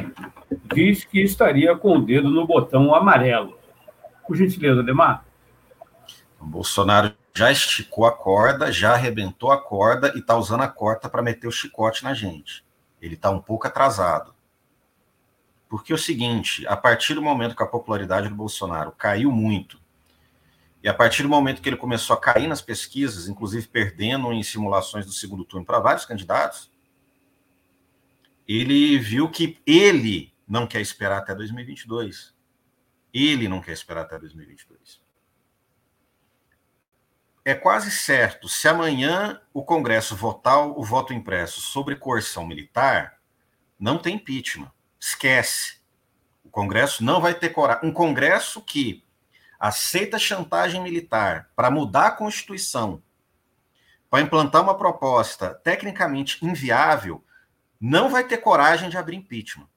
diz 0.74 1.04
que 1.04 1.22
estaria 1.22 1.76
com 1.76 1.98
o 1.98 2.02
dedo 2.02 2.30
no 2.30 2.46
botão 2.46 2.94
amarelo. 2.94 3.58
Por 4.28 4.36
gentileza, 4.36 4.84
Demar. 4.84 5.26
O 6.40 6.46
Bolsonaro 6.46 7.14
já 7.34 7.52
esticou 7.52 8.06
a 8.06 8.12
corda, 8.12 8.72
já 8.72 8.94
arrebentou 8.94 9.52
a 9.52 9.62
corda 9.62 10.14
e 10.16 10.20
está 10.20 10.36
usando 10.38 10.62
a 10.62 10.68
corda 10.68 11.10
para 11.10 11.22
meter 11.22 11.48
o 11.48 11.52
chicote 11.52 12.04
na 12.04 12.14
gente. 12.14 12.64
Ele 13.02 13.16
está 13.16 13.30
um 13.30 13.40
pouco 13.40 13.68
atrasado. 13.68 14.35
Porque 15.68 15.92
é 15.92 15.96
o 15.96 16.00
seguinte, 16.00 16.66
a 16.68 16.78
partir 16.78 17.14
do 17.14 17.22
momento 17.22 17.56
que 17.56 17.64
a 17.64 17.68
popularidade 17.68 18.30
do 18.30 18.36
Bolsonaro 18.36 18.92
caiu 18.92 19.32
muito, 19.32 19.80
e 20.84 20.88
a 20.88 20.94
partir 20.94 21.24
do 21.24 21.30
momento 21.30 21.62
que 21.62 21.68
ele 21.68 21.78
começou 21.78 22.16
a 22.16 22.22
cair 22.22 22.48
nas 22.48 22.62
pesquisas, 22.62 23.28
inclusive 23.28 23.68
perdendo 23.68 24.32
em 24.32 24.44
simulações 24.44 25.06
do 25.06 25.12
segundo 25.12 25.44
turno 25.44 25.66
para 25.66 25.80
vários 25.80 26.06
candidatos, 26.06 26.72
ele 28.48 29.00
viu 29.00 29.28
que 29.28 29.60
ele 29.66 30.32
não 30.48 30.68
quer 30.68 30.82
esperar 30.82 31.18
até 31.18 31.34
2022. 31.34 32.36
Ele 33.12 33.48
não 33.48 33.62
quer 33.62 33.72
esperar 33.72 34.02
até 34.02 34.20
2022. 34.20 35.02
É 37.44 37.54
quase 37.54 37.92
certo, 37.92 38.50
se 38.50 38.68
amanhã 38.68 39.40
o 39.54 39.64
Congresso 39.64 40.16
votar 40.16 40.68
o 40.68 40.84
voto 40.84 41.14
impresso 41.14 41.62
sobre 41.62 41.96
coerção 41.96 42.46
militar, 42.46 43.20
não 43.80 43.98
tem 43.98 44.16
impeachment. 44.16 44.72
Esquece. 45.00 45.80
O 46.44 46.50
Congresso 46.50 47.04
não 47.04 47.22
vai 47.22 47.34
ter 47.34 47.50
coragem. 47.50 47.90
Um 47.90 47.94
Congresso 47.94 48.62
que 48.62 49.06
aceita 49.60 50.20
chantagem 50.20 50.82
militar 50.82 51.50
para 51.56 51.72
mudar 51.72 52.08
a 52.08 52.12
Constituição, 52.12 53.02
para 54.10 54.22
implantar 54.22 54.62
uma 54.62 54.78
proposta 54.78 55.54
tecnicamente 55.54 56.46
inviável, 56.46 57.24
não 57.80 58.10
vai 58.10 58.24
ter 58.24 58.38
coragem 58.38 58.90
de 58.90 58.98
abrir 58.98 59.18
impeachment. 59.18 59.68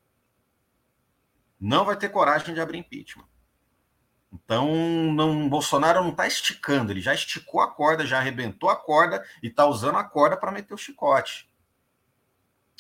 Não 1.60 1.84
vai 1.84 1.96
ter 1.96 2.08
coragem 2.08 2.54
de 2.54 2.60
abrir 2.60 2.78
impeachment. 2.78 3.26
Então, 4.32 4.68
não, 5.12 5.48
Bolsonaro 5.48 6.02
não 6.02 6.10
está 6.10 6.26
esticando, 6.26 6.92
ele 6.92 7.00
já 7.00 7.14
esticou 7.14 7.60
a 7.60 7.70
corda, 7.70 8.06
já 8.06 8.18
arrebentou 8.18 8.68
a 8.68 8.76
corda 8.76 9.25
e 9.42 9.48
está 9.48 9.66
usando 9.66 9.96
a 9.96 10.04
corda 10.04 10.37
para 10.37 10.52
meter 10.52 10.75
o 10.75 10.78
chicote. 10.78 11.48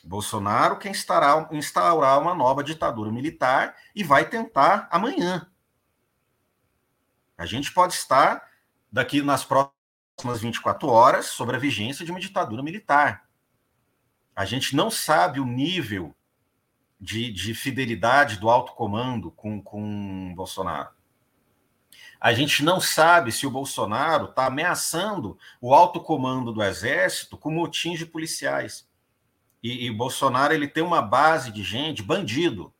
Bolsonaro 0.04 0.78
quer 0.78 0.90
instaurar, 0.90 1.48
instaurar 1.52 2.20
uma 2.20 2.34
nova 2.34 2.62
ditadura 2.62 3.10
militar 3.10 3.76
e 3.94 4.02
vai 4.04 4.28
tentar 4.28 4.88
amanhã. 4.90 5.50
A 7.36 7.46
gente 7.46 7.72
pode 7.72 7.94
estar 7.94 8.48
daqui 8.90 9.22
nas 9.22 9.44
próximas 9.44 10.40
24 10.40 10.88
horas 10.88 11.26
sobre 11.26 11.56
a 11.56 11.58
vigência 11.58 12.04
de 12.04 12.10
uma 12.10 12.20
ditadura 12.20 12.62
militar. 12.62 13.28
A 14.34 14.44
gente 14.44 14.74
não 14.74 14.90
sabe 14.90 15.40
o 15.40 15.46
nível 15.46 16.14
de, 17.00 17.30
de 17.30 17.54
fidelidade 17.54 18.38
do 18.38 18.48
alto 18.48 18.72
comando 18.72 19.30
com, 19.30 19.62
com 19.62 20.32
Bolsonaro. 20.34 20.90
A 22.20 22.32
gente 22.32 22.64
não 22.64 22.80
sabe 22.80 23.30
se 23.30 23.46
o 23.46 23.50
Bolsonaro 23.50 24.26
está 24.26 24.46
ameaçando 24.46 25.38
o 25.60 25.72
alto 25.72 26.00
comando 26.00 26.52
do 26.52 26.62
Exército 26.62 27.36
com 27.36 27.50
motins 27.50 27.98
de 27.98 28.06
policiais. 28.06 28.87
E, 29.62 29.86
e 29.86 29.90
Bolsonaro 29.90 30.54
ele 30.54 30.68
tem 30.68 30.82
uma 30.82 31.02
base 31.02 31.50
de 31.50 31.62
gente, 31.62 32.02
bandido, 32.02 32.72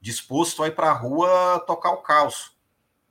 disposto 0.00 0.62
a 0.62 0.68
ir 0.68 0.74
para 0.74 0.90
a 0.90 0.94
rua 0.94 1.62
tocar 1.66 1.90
o 1.90 2.02
caos. 2.02 2.56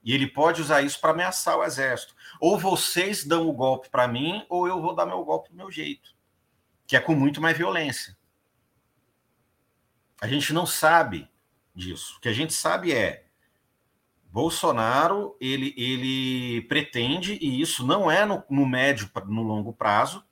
E 0.04 0.14
ele 0.14 0.28
pode 0.28 0.62
usar 0.62 0.82
isso 0.82 1.00
para 1.00 1.12
ameaçar 1.12 1.58
o 1.58 1.64
Exército. 1.64 2.16
Ou 2.40 2.58
vocês 2.58 3.26
dão 3.26 3.48
o 3.48 3.54
golpe 3.54 3.90
para 3.90 4.08
mim, 4.08 4.46
ou 4.50 4.68
eu 4.68 4.82
vou 4.82 4.96
dar 4.96 5.06
meu 5.06 5.24
golpe 5.24 5.50
do 5.50 5.56
meu 5.56 5.70
jeito 5.70 6.18
que 6.90 6.96
é 6.96 7.00
com 7.00 7.14
muito 7.14 7.40
mais 7.40 7.56
violência. 7.56 8.18
A 10.20 10.28
gente 10.28 10.52
não 10.52 10.66
sabe 10.66 11.30
disso. 11.76 12.16
O 12.18 12.20
que 12.20 12.28
a 12.28 12.34
gente 12.34 12.52
sabe 12.52 12.92
é 12.92 13.28
Bolsonaro 14.24 15.38
ele, 15.40 15.72
ele 15.78 16.64
pretende, 16.64 17.38
e 17.40 17.62
isso 17.62 17.86
não 17.86 18.10
é 18.10 18.26
no, 18.26 18.44
no 18.50 18.66
médio, 18.66 19.08
no 19.28 19.44
longo 19.44 19.72
prazo, 19.72 20.26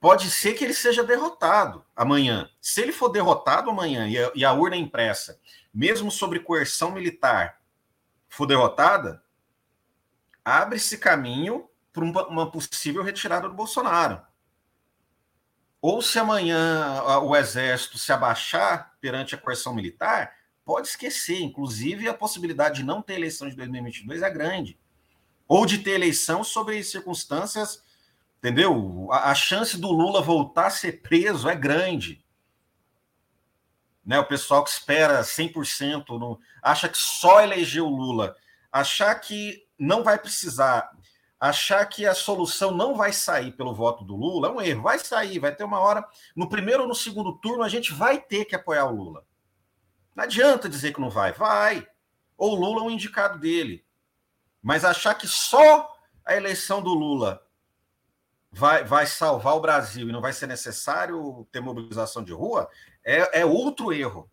pode 0.00 0.30
ser 0.30 0.54
que 0.54 0.64
ele 0.64 0.74
seja 0.74 1.02
derrotado 1.02 1.84
amanhã. 1.94 2.48
Se 2.60 2.80
ele 2.80 2.92
for 2.92 3.08
derrotado 3.08 3.70
amanhã 3.70 4.08
e 4.08 4.18
a, 4.18 4.32
e 4.34 4.44
a 4.44 4.52
urna 4.52 4.76
impressa, 4.76 5.40
mesmo 5.72 6.10
sobre 6.10 6.40
coerção 6.40 6.90
militar, 6.90 7.60
for 8.28 8.46
derrotada, 8.46 9.22
abre-se 10.44 10.98
caminho 10.98 11.68
para 11.92 12.04
uma 12.04 12.50
possível 12.50 13.02
retirada 13.02 13.48
do 13.48 13.54
Bolsonaro. 13.54 14.20
Ou 15.80 16.02
se 16.02 16.18
amanhã 16.18 17.02
o 17.22 17.36
exército 17.36 17.98
se 17.98 18.12
abaixar 18.12 18.96
perante 19.00 19.34
a 19.34 19.38
coerção 19.38 19.74
militar, 19.74 20.34
pode 20.64 20.88
esquecer. 20.88 21.40
Inclusive, 21.40 22.08
a 22.08 22.14
possibilidade 22.14 22.80
de 22.80 22.84
não 22.84 23.00
ter 23.00 23.14
eleição 23.14 23.48
de 23.48 23.56
2022 23.56 24.22
é 24.22 24.30
grande. 24.30 24.78
Ou 25.46 25.64
de 25.64 25.78
ter 25.78 25.92
eleição 25.92 26.42
sobre 26.42 26.82
circunstâncias, 26.82 27.82
entendeu? 28.38 29.08
A, 29.10 29.30
a 29.30 29.34
chance 29.34 29.78
do 29.78 29.90
Lula 29.90 30.22
voltar 30.22 30.66
a 30.66 30.70
ser 30.70 31.02
preso 31.02 31.48
é 31.48 31.54
grande. 31.54 32.24
Né, 34.04 34.18
o 34.18 34.24
pessoal 34.24 34.64
que 34.64 34.70
espera 34.70 35.20
100%, 35.20 36.18
no, 36.18 36.40
acha 36.62 36.88
que 36.88 36.96
só 36.96 37.42
eleger 37.42 37.82
o 37.82 37.88
Lula, 37.88 38.34
achar 38.72 39.14
que 39.16 39.66
não 39.78 40.02
vai 40.02 40.18
precisar 40.18 40.90
achar 41.40 41.84
que 41.86 42.04
a 42.04 42.14
solução 42.14 42.72
não 42.72 42.96
vai 42.96 43.12
sair 43.12 43.52
pelo 43.52 43.74
voto 43.74 44.04
do 44.04 44.16
Lula 44.16 44.48
é 44.48 44.50
um 44.50 44.60
erro. 44.60 44.82
Vai 44.82 44.98
sair, 44.98 45.38
vai 45.38 45.54
ter 45.54 45.64
uma 45.64 45.78
hora. 45.78 46.04
No 46.34 46.48
primeiro 46.48 46.82
ou 46.82 46.88
no 46.88 46.94
segundo 46.94 47.38
turno, 47.38 47.62
a 47.62 47.68
gente 47.68 47.92
vai 47.92 48.20
ter 48.20 48.44
que 48.44 48.56
apoiar 48.56 48.86
o 48.86 48.94
Lula. 48.94 49.24
Não 50.14 50.24
adianta 50.24 50.68
dizer 50.68 50.92
que 50.92 51.00
não 51.00 51.10
vai. 51.10 51.32
Vai. 51.32 51.86
Ou 52.36 52.52
o 52.52 52.60
Lula 52.60 52.80
é 52.80 52.84
um 52.84 52.90
indicado 52.90 53.38
dele. 53.38 53.84
Mas 54.60 54.84
achar 54.84 55.14
que 55.14 55.28
só 55.28 55.88
a 56.24 56.34
eleição 56.34 56.82
do 56.82 56.92
Lula 56.92 57.40
vai, 58.58 58.82
vai 58.82 59.06
salvar 59.06 59.54
o 59.54 59.60
Brasil 59.60 60.08
e 60.08 60.12
não 60.12 60.20
vai 60.20 60.32
ser 60.32 60.48
necessário 60.48 61.46
ter 61.52 61.60
mobilização 61.60 62.24
de 62.24 62.32
rua 62.32 62.68
é, 63.04 63.40
é 63.40 63.46
outro 63.46 63.92
erro. 63.92 64.28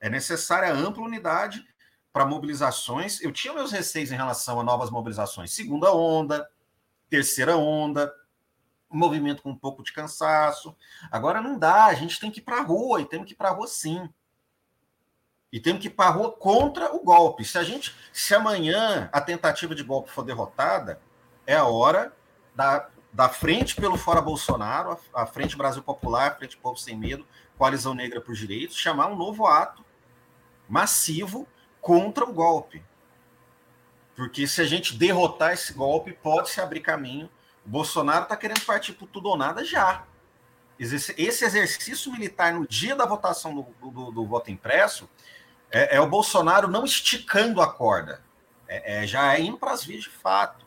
É 0.00 0.08
necessária 0.08 0.72
ampla 0.72 1.02
unidade 1.02 1.66
para 2.12 2.24
mobilizações. 2.24 3.20
Eu 3.20 3.32
tinha 3.32 3.52
meus 3.52 3.72
receios 3.72 4.12
em 4.12 4.16
relação 4.16 4.60
a 4.60 4.64
novas 4.64 4.88
mobilizações. 4.88 5.52
Segunda 5.52 5.92
onda, 5.92 6.48
terceira 7.10 7.56
onda, 7.56 8.12
movimento 8.88 9.42
com 9.42 9.50
um 9.50 9.58
pouco 9.58 9.82
de 9.82 9.92
cansaço. 9.92 10.76
Agora 11.10 11.42
não 11.42 11.58
dá, 11.58 11.86
a 11.86 11.94
gente 11.94 12.20
tem 12.20 12.30
que 12.30 12.38
ir 12.38 12.44
para 12.44 12.58
a 12.58 12.62
rua, 12.62 13.00
e 13.00 13.06
temos 13.06 13.26
que 13.26 13.32
ir 13.32 13.36
para 13.36 13.48
a 13.48 13.52
rua 13.52 13.66
sim. 13.66 14.08
E 15.52 15.58
temos 15.58 15.82
que 15.82 15.88
ir 15.88 15.90
para 15.90 16.08
a 16.08 16.12
rua 16.12 16.30
contra 16.30 16.94
o 16.94 17.02
golpe. 17.02 17.44
Se 17.44 17.58
a 17.58 17.64
gente, 17.64 17.96
se 18.12 18.32
amanhã 18.32 19.10
a 19.12 19.20
tentativa 19.20 19.74
de 19.74 19.82
golpe 19.82 20.10
for 20.10 20.22
derrotada, 20.22 21.00
é 21.44 21.56
a 21.56 21.64
hora 21.64 22.14
da, 22.54 22.88
da 23.16 23.30
frente 23.30 23.74
pelo 23.74 23.96
Fora 23.96 24.20
Bolsonaro, 24.20 25.00
a, 25.14 25.24
Frente 25.24 25.56
Brasil 25.56 25.82
Popular, 25.82 26.32
a 26.32 26.34
Frente 26.34 26.54
Povo 26.54 26.76
Sem 26.76 26.94
Medo, 26.94 27.26
Coalizão 27.56 27.94
Negra 27.94 28.20
por 28.20 28.34
Direitos, 28.34 28.76
chamar 28.76 29.06
um 29.06 29.16
novo 29.16 29.46
ato 29.46 29.82
massivo 30.68 31.48
contra 31.80 32.26
o 32.26 32.32
golpe. 32.32 32.84
Porque 34.14 34.46
se 34.46 34.60
a 34.60 34.66
gente 34.66 34.94
derrotar 34.94 35.54
esse 35.54 35.72
golpe, 35.72 36.12
pode 36.12 36.50
se 36.50 36.60
abrir 36.60 36.80
caminho. 36.80 37.30
O 37.64 37.70
Bolsonaro 37.70 38.24
está 38.24 38.36
querendo 38.36 38.60
partir 38.66 38.92
por 38.92 39.08
tudo 39.08 39.30
ou 39.30 39.36
nada 39.38 39.64
já. 39.64 40.04
Esse 40.78 41.14
exercício 41.18 42.12
militar 42.12 42.52
no 42.52 42.68
dia 42.68 42.94
da 42.94 43.06
votação 43.06 43.54
do, 43.54 43.90
do, 43.90 44.10
do 44.10 44.26
voto 44.26 44.50
impresso 44.50 45.08
é, 45.70 45.96
é, 45.96 46.00
o 46.02 46.06
Bolsonaro 46.06 46.68
não 46.68 46.84
esticando 46.84 47.62
a 47.62 47.72
corda. 47.72 48.22
É, 48.68 49.04
é 49.04 49.06
já 49.06 49.32
é 49.34 49.40
indo 49.40 49.56
para 49.56 49.72
as 49.72 49.82
vias 49.82 50.02
de 50.02 50.10
fato. 50.10 50.65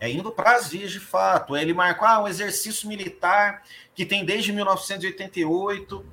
É 0.00 0.10
indo 0.10 0.32
para 0.32 0.56
as 0.56 0.68
vias 0.68 0.90
de 0.90 0.98
fato. 0.98 1.56
Ele 1.56 1.74
marcou 1.74 2.08
ah, 2.08 2.22
um 2.22 2.28
exercício 2.28 2.88
militar 2.88 3.62
que 3.94 4.06
tem 4.06 4.24
desde 4.24 4.52
1988 4.52 6.04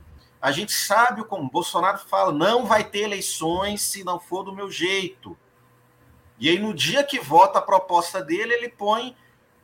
a 0.41 0.51
gente 0.51 0.71
sabe 0.71 1.23
como 1.23 1.49
Bolsonaro 1.49 1.97
fala, 1.97 2.31
não 2.31 2.65
vai 2.65 2.83
ter 2.83 2.99
eleições 2.99 3.81
se 3.81 4.03
não 4.03 4.19
for 4.19 4.43
do 4.43 4.53
meu 4.53 4.69
jeito. 4.69 5.37
E 6.39 6.47
aí, 6.49 6.59
no 6.59 6.73
dia 6.73 7.03
que 7.03 7.19
vota 7.19 7.59
a 7.59 7.61
proposta 7.61 8.23
dele, 8.23 8.53
ele 8.53 8.69
põe 8.69 9.15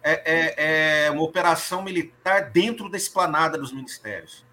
é, 0.01 1.05
é, 1.05 1.05
é 1.05 1.11
uma 1.11 1.21
operação 1.21 1.83
militar 1.83 2.49
dentro 2.49 2.89
da 2.89 2.97
esplanada 2.97 3.57
dos 3.57 3.71
ministérios. 3.71 4.43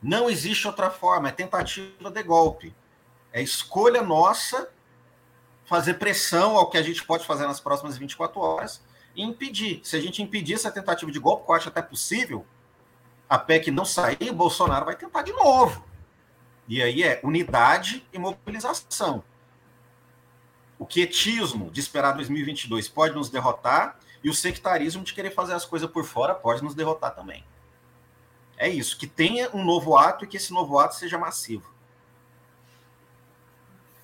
Não 0.00 0.30
existe 0.30 0.66
outra 0.66 0.90
forma, 0.90 1.28
é 1.28 1.32
tentativa 1.32 2.10
de 2.10 2.22
golpe. 2.22 2.74
É 3.32 3.42
escolha 3.42 4.00
nossa 4.00 4.70
fazer 5.68 5.94
pressão 5.94 6.56
ao 6.56 6.70
que 6.70 6.78
a 6.78 6.82
gente 6.82 7.04
pode 7.04 7.26
fazer 7.26 7.46
nas 7.46 7.60
próximas 7.60 7.98
24 7.98 8.40
horas 8.40 8.82
e 9.14 9.22
impedir. 9.22 9.80
Se 9.84 9.96
a 9.96 10.00
gente 10.00 10.22
impedir 10.22 10.54
essa 10.54 10.70
tentativa 10.70 11.12
de 11.12 11.18
golpe, 11.18 11.44
que 11.44 11.50
eu 11.50 11.54
acho 11.54 11.68
até 11.68 11.82
possível, 11.82 12.46
a 13.28 13.38
PEC 13.38 13.70
não 13.70 13.84
sair, 13.84 14.32
Bolsonaro 14.32 14.86
vai 14.86 14.96
tentar 14.96 15.20
de 15.20 15.32
novo. 15.32 15.84
E 16.66 16.82
aí 16.82 17.02
é 17.02 17.20
unidade 17.22 18.06
e 18.10 18.18
mobilização. 18.18 19.22
O 20.78 20.86
quietismo 20.86 21.70
de 21.70 21.80
esperar 21.80 22.12
2022 22.12 22.88
pode 22.88 23.14
nos 23.14 23.28
derrotar 23.28 23.98
e 24.24 24.30
o 24.30 24.34
sectarismo 24.34 25.04
de 25.04 25.12
querer 25.12 25.32
fazer 25.32 25.52
as 25.52 25.66
coisas 25.66 25.90
por 25.90 26.04
fora 26.04 26.34
pode 26.34 26.64
nos 26.64 26.74
derrotar 26.74 27.14
também. 27.14 27.44
É 28.56 28.70
isso, 28.70 28.98
que 28.98 29.06
tenha 29.06 29.54
um 29.54 29.62
novo 29.62 29.98
ato 29.98 30.24
e 30.24 30.28
que 30.28 30.38
esse 30.38 30.50
novo 30.50 30.78
ato 30.78 30.94
seja 30.94 31.18
massivo. 31.18 31.70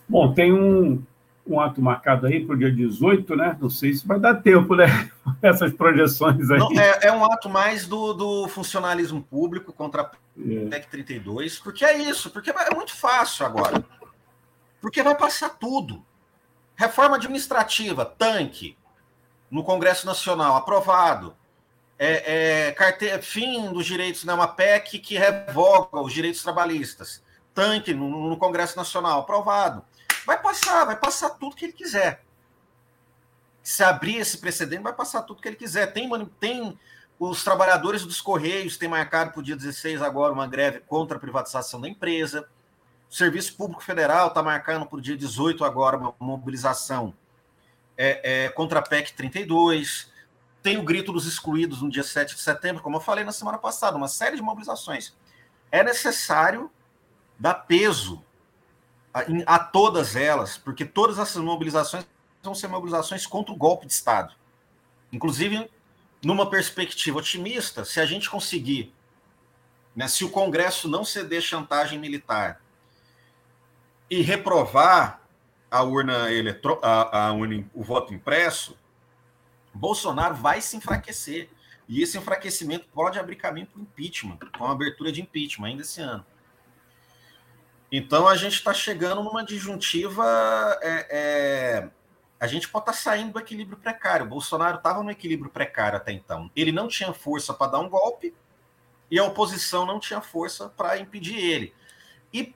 Bom, 0.07 0.35
tem 0.35 0.53
um, 0.53 1.03
um 1.47 1.61
ato 1.61 1.81
marcado 1.83 2.27
aí 2.27 2.45
para 2.45 2.55
o 2.55 2.59
dia 2.59 2.73
18, 2.73 3.37
né? 3.37 3.57
Não 3.61 3.69
sei 3.69 3.93
se 3.93 4.07
vai 4.07 4.19
dar 4.19 4.35
tempo, 4.37 4.75
né? 4.75 4.87
Essas 5.43 5.73
projeções 5.73 6.51
aí. 6.51 6.59
Não, 6.59 6.73
é, 6.73 7.01
é, 7.03 7.13
um 7.13 7.25
ato 7.25 7.49
mais 7.51 7.87
do, 7.87 8.15
do 8.15 8.49
funcionalismo 8.49 9.23
público 9.23 9.73
contra 9.73 10.03
a 10.03 10.05
PEC 10.05 10.89
32, 10.91 11.59
porque 11.59 11.85
é 11.85 11.99
isso, 11.99 12.31
porque 12.31 12.51
é 12.51 12.75
muito 12.75 12.97
fácil 12.97 13.45
agora. 13.45 13.85
Porque 14.81 15.03
vai 15.03 15.15
passar 15.15 15.51
tudo. 15.51 16.05
Reforma 16.77 17.17
administrativa, 17.17 18.05
tanque, 18.05 18.77
no 19.51 19.63
Congresso 19.63 20.07
Nacional, 20.07 20.57
aprovado. 20.57 21.35
É, 21.99 22.69
é, 22.69 22.73
carte... 22.73 23.07
Fim 23.23 23.71
dos 23.73 23.87
direitos, 23.87 24.25
né? 24.25 24.33
Uma 24.33 24.49
PEC 24.49 24.99
que 24.99 25.17
revoga 25.17 26.01
os 26.01 26.13
direitos 26.13 26.43
trabalhistas. 26.43 27.23
Tanque 27.53 27.95
no, 27.95 28.29
no 28.29 28.37
Congresso 28.37 28.77
Nacional, 28.77 29.21
aprovado 29.21 29.85
Vai 30.27 30.41
passar, 30.41 30.85
vai 30.85 30.97
passar 30.97 31.31
tudo 31.31 31.57
que 31.57 31.67
ele 31.67 31.73
quiser. 31.73 32.25
Se 33.63 33.83
abrir 33.83 34.17
esse 34.17 34.39
precedente, 34.39 34.83
vai 34.83 34.93
passar 34.93 35.23
tudo 35.23 35.41
que 35.41 35.49
ele 35.49 35.57
quiser. 35.57 35.93
Tem, 35.93 36.09
tem 36.41 36.79
os 37.19 37.45
trabalhadores 37.45 38.05
dos 38.05 38.21
Correios 38.21 38.77
têm 38.77 38.89
marcado 38.89 39.33
para 39.33 39.41
o 39.41 39.43
dia 39.43 39.57
16 39.57 40.03
agora 40.03 40.33
uma 40.33 40.47
greve 40.47 40.81
contra 40.81 41.17
a 41.17 41.21
privatização 41.21 41.81
da 41.81 41.89
empresa. 41.89 42.49
O 43.11 43.15
Serviço 43.15 43.57
Público 43.57 43.83
Federal 43.83 44.29
está 44.29 44.43
marcando 44.43 44.87
para 44.87 44.99
o 44.99 45.01
dia 45.01 45.17
18 45.17 45.65
agora 45.65 45.97
uma 45.97 46.15
mobilização 46.19 47.15
é, 47.97 48.45
é, 48.45 48.49
contra 48.49 48.81
a 48.81 48.83
PEC 48.83 49.13
32. 49.15 50.13
Tem 50.63 50.77
o 50.79 50.83
grito 50.83 51.13
dos 51.13 51.27
excluídos 51.27 51.83
no 51.83 51.91
dia 51.91 52.03
7 52.03 52.35
de 52.35 52.41
setembro, 52.41 52.83
como 52.83 52.97
eu 52.97 53.01
falei 53.01 53.23
na 53.23 53.33
semana 53.33 53.59
passada, 53.59 53.97
uma 53.97 54.09
série 54.09 54.37
de 54.37 54.43
mobilizações. 54.43 55.15
É 55.71 55.83
necessário 55.83 56.71
dar 57.39 57.55
peso 57.55 58.25
a, 59.15 59.55
a 59.55 59.59
todas 59.61 60.17
elas, 60.17 60.59
porque 60.59 60.85
todas 60.85 61.19
essas 61.19 61.41
mobilizações 61.41 62.05
vão 62.43 62.55
ser 62.55 62.67
mobilizações 62.67 63.27
contra 63.27 63.55
o 63.55 63.57
golpe 63.57 63.87
de 63.87 63.93
Estado. 63.93 64.35
Inclusive, 65.13 65.71
numa 66.23 66.51
perspectiva 66.51 67.19
otimista, 67.19 67.85
se 67.85 68.01
a 68.01 68.07
gente 68.07 68.29
conseguir, 68.29 68.93
né, 69.95 70.09
se 70.09 70.25
o 70.25 70.31
Congresso 70.31 70.89
não 70.89 71.05
ceder 71.05 71.41
chantagem 71.41 71.99
militar 71.99 72.61
e 74.11 74.21
reprovar 74.21 75.21
a 75.71 75.83
urna 75.83 76.31
eletro, 76.33 76.79
a, 76.83 77.27
a 77.27 77.33
urna, 77.33 77.65
o 77.73 77.83
voto 77.83 78.13
impresso, 78.13 78.77
Bolsonaro 79.73 80.35
vai 80.35 80.61
se 80.61 80.77
enfraquecer. 80.77 81.49
E 81.87 82.03
esse 82.03 82.17
enfraquecimento 82.17 82.87
pode 82.95 83.19
abrir 83.19 83.37
caminho 83.37 83.67
para 83.67 83.79
o 83.79 83.83
impeachment, 83.83 84.39
com 84.57 84.65
a 84.65 84.73
abertura 84.73 85.13
de 85.13 85.21
impeachment 85.21 85.69
ainda 85.69 85.83
esse 85.83 86.01
ano. 86.01 86.25
Então 87.97 88.27
a 88.27 88.35
gente 88.35 88.55
está 88.55 88.75
chegando 88.75 89.23
numa 89.23 89.45
disjuntiva. 89.45 90.25
É, 90.83 91.07
é, 91.11 91.89
a 92.41 92.47
gente 92.49 92.69
pode 92.69 92.83
estar 92.83 92.93
tá 92.93 92.99
saindo 92.99 93.35
do 93.35 93.39
equilíbrio 93.39 93.79
precário. 93.79 94.27
O 94.27 94.29
Bolsonaro 94.29 94.79
estava 94.79 95.01
no 95.01 95.13
equilíbrio 95.13 95.49
precário 95.49 95.97
até 95.97 96.11
então. 96.11 96.51
Ele 96.57 96.73
não 96.73 96.89
tinha 96.89 97.13
força 97.13 97.55
para 97.55 97.71
dar 97.71 97.79
um 97.79 97.89
golpe 97.89 98.35
e 99.09 99.17
a 99.17 99.23
oposição 99.23 99.87
não 99.87 100.01
tinha 100.01 100.21
força 100.21 100.69
para 100.71 100.99
impedir 100.99 101.39
ele. 101.39 101.73
E 102.33 102.53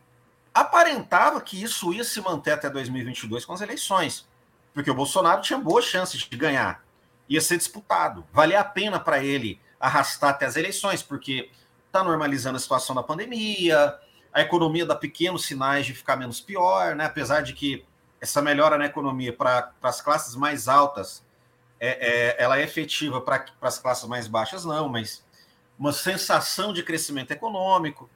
aparentava 0.52 1.40
que 1.40 1.62
isso 1.62 1.92
ia 1.92 2.02
se 2.02 2.20
manter 2.20 2.50
até 2.50 2.68
2022 2.68 3.44
com 3.44 3.52
as 3.52 3.60
eleições, 3.60 4.26
porque 4.74 4.90
o 4.90 4.94
Bolsonaro 4.94 5.40
tinha 5.40 5.56
boas 5.56 5.84
chances 5.84 6.20
de 6.20 6.36
ganhar, 6.36 6.82
ia 7.28 7.40
ser 7.40 7.58
disputado, 7.58 8.26
valia 8.32 8.58
a 8.58 8.64
pena 8.64 8.98
para 8.98 9.22
ele 9.22 9.60
arrastar 9.78 10.30
até 10.30 10.46
as 10.46 10.56
eleições, 10.56 11.00
porque 11.00 11.48
está 11.86 12.02
normalizando 12.02 12.56
a 12.56 12.60
situação 12.60 12.96
da 12.96 13.04
pandemia, 13.04 14.00
a 14.38 14.42
economia 14.42 14.86
dá 14.86 14.94
pequenos 14.94 15.44
sinais 15.44 15.84
de 15.84 15.92
ficar 15.94 16.16
menos 16.16 16.40
pior, 16.40 16.94
né? 16.94 17.06
apesar 17.06 17.40
de 17.40 17.52
que 17.52 17.84
essa 18.20 18.40
melhora 18.40 18.78
na 18.78 18.86
economia 18.86 19.32
para 19.32 19.72
as 19.82 20.00
classes 20.00 20.36
mais 20.36 20.68
altas 20.68 21.24
é, 21.80 22.36
é, 22.36 22.42
ela 22.42 22.58
é 22.58 22.62
efetiva 22.62 23.20
para 23.20 23.44
as 23.62 23.78
classes 23.78 24.04
mais 24.04 24.28
baixas, 24.28 24.64
não, 24.64 24.88
mas 24.88 25.24
uma 25.76 25.92
sensação 25.92 26.72
de 26.72 26.84
crescimento 26.84 27.32
econômico. 27.32 28.08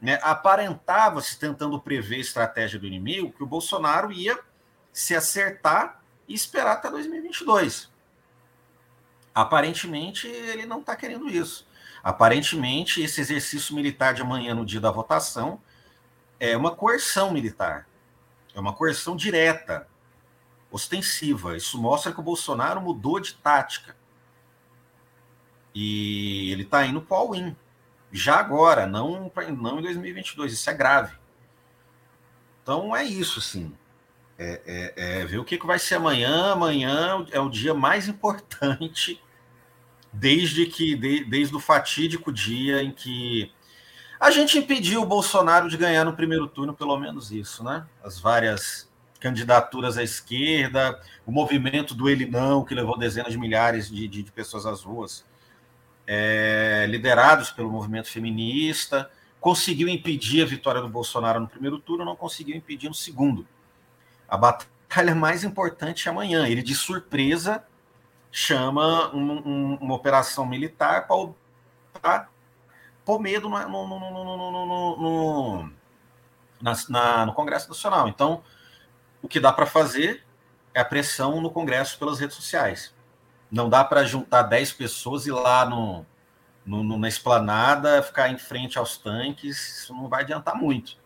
Né? 0.00 0.18
Aparentava-se, 0.22 1.38
tentando 1.38 1.80
prever 1.80 2.16
a 2.16 2.20
estratégia 2.20 2.78
do 2.78 2.86
inimigo, 2.86 3.32
que 3.32 3.42
o 3.42 3.46
Bolsonaro 3.46 4.10
ia 4.10 4.38
se 4.92 5.14
acertar 5.14 6.02
e 6.26 6.34
esperar 6.34 6.72
até 6.72 6.90
2022. 6.90 7.90
Aparentemente, 9.32 10.26
ele 10.26 10.66
não 10.66 10.80
está 10.80 10.96
querendo 10.96 11.28
isso. 11.28 11.67
Aparentemente, 12.02 13.02
esse 13.02 13.20
exercício 13.20 13.74
militar 13.74 14.14
de 14.14 14.22
amanhã, 14.22 14.54
no 14.54 14.64
dia 14.64 14.80
da 14.80 14.90
votação, 14.90 15.60
é 16.38 16.56
uma 16.56 16.74
coerção 16.74 17.32
militar. 17.32 17.88
É 18.54 18.60
uma 18.60 18.72
coerção 18.72 19.16
direta, 19.16 19.88
ostensiva. 20.70 21.56
Isso 21.56 21.80
mostra 21.80 22.12
que 22.12 22.20
o 22.20 22.22
Bolsonaro 22.22 22.80
mudou 22.80 23.20
de 23.20 23.34
tática. 23.34 23.96
E 25.74 26.50
ele 26.50 26.62
está 26.62 26.84
indo 26.86 27.00
para 27.00 27.16
o 27.16 27.20
all-in. 27.20 27.56
Já 28.10 28.36
agora, 28.36 28.86
não, 28.86 29.30
não 29.56 29.78
em 29.78 29.82
2022. 29.82 30.52
Isso 30.52 30.70
é 30.70 30.74
grave. 30.74 31.16
Então 32.62 32.94
é 32.94 33.04
isso, 33.04 33.40
sim. 33.40 33.74
É, 34.38 34.62
é, 34.96 35.20
é, 35.20 35.26
ver 35.26 35.38
o 35.38 35.44
que, 35.44 35.58
que 35.58 35.66
vai 35.66 35.78
ser 35.78 35.96
amanhã. 35.96 36.52
Amanhã 36.52 37.26
é 37.30 37.40
o 37.40 37.48
dia 37.48 37.74
mais 37.74 38.08
importante 38.08 39.20
desde 40.12 40.66
que 40.66 40.94
de, 40.94 41.24
desde 41.24 41.54
o 41.54 41.60
fatídico 41.60 42.32
dia 42.32 42.82
em 42.82 42.90
que 42.90 43.52
a 44.18 44.30
gente 44.30 44.58
impediu 44.58 45.02
o 45.02 45.06
Bolsonaro 45.06 45.68
de 45.68 45.76
ganhar 45.76 46.04
no 46.04 46.12
primeiro 46.12 46.48
turno, 46.48 46.74
pelo 46.74 46.96
menos 46.98 47.30
isso, 47.30 47.62
né? 47.62 47.86
As 48.02 48.18
várias 48.18 48.88
candidaturas 49.20 49.96
à 49.96 50.02
esquerda, 50.02 51.00
o 51.26 51.32
movimento 51.32 51.94
do 51.94 52.08
ele 52.08 52.26
não, 52.26 52.64
que 52.64 52.74
levou 52.74 52.98
dezenas 52.98 53.32
de 53.32 53.38
milhares 53.38 53.90
de, 53.90 54.08
de, 54.08 54.22
de 54.22 54.32
pessoas 54.32 54.66
às 54.66 54.82
ruas, 54.82 55.24
é, 56.06 56.86
liderados 56.88 57.50
pelo 57.50 57.70
movimento 57.70 58.08
feminista, 58.08 59.10
conseguiu 59.40 59.88
impedir 59.88 60.42
a 60.42 60.46
vitória 60.46 60.80
do 60.80 60.88
Bolsonaro 60.88 61.40
no 61.40 61.48
primeiro 61.48 61.78
turno, 61.78 62.04
não 62.04 62.16
conseguiu 62.16 62.56
impedir 62.56 62.88
no 62.88 62.94
segundo. 62.94 63.46
A 64.28 64.36
batalha 64.36 65.14
mais 65.14 65.44
importante 65.44 66.08
é 66.08 66.10
amanhã. 66.10 66.46
Ele, 66.46 66.62
de 66.62 66.74
surpresa, 66.74 67.64
chama 68.30 69.14
um, 69.14 69.32
um, 69.32 69.74
uma 69.80 69.94
operação 69.94 70.46
militar 70.46 71.06
para 72.00 72.28
pôr 73.04 73.18
medo 73.20 73.48
no, 73.48 73.58
no, 73.58 73.86
no, 73.86 74.96
no, 74.96 75.72
na, 76.60 76.72
na, 76.88 77.26
no 77.26 77.32
Congresso 77.32 77.68
Nacional. 77.68 78.08
Então, 78.08 78.42
o 79.22 79.28
que 79.28 79.40
dá 79.40 79.52
para 79.52 79.66
fazer 79.66 80.24
é 80.74 80.80
a 80.80 80.84
pressão 80.84 81.40
no 81.40 81.50
Congresso 81.50 81.98
pelas 81.98 82.18
redes 82.18 82.36
sociais. 82.36 82.94
Não 83.50 83.68
dá 83.68 83.82
para 83.82 84.04
juntar 84.04 84.42
10 84.42 84.72
pessoas 84.74 85.26
e 85.26 85.30
lá 85.30 85.64
no, 85.64 86.04
no, 86.64 86.98
na 86.98 87.08
esplanada, 87.08 88.02
ficar 88.02 88.28
em 88.28 88.36
frente 88.36 88.78
aos 88.78 88.98
tanques, 88.98 89.80
isso 89.80 89.94
não 89.94 90.08
vai 90.08 90.22
adiantar 90.22 90.54
muito. 90.54 90.98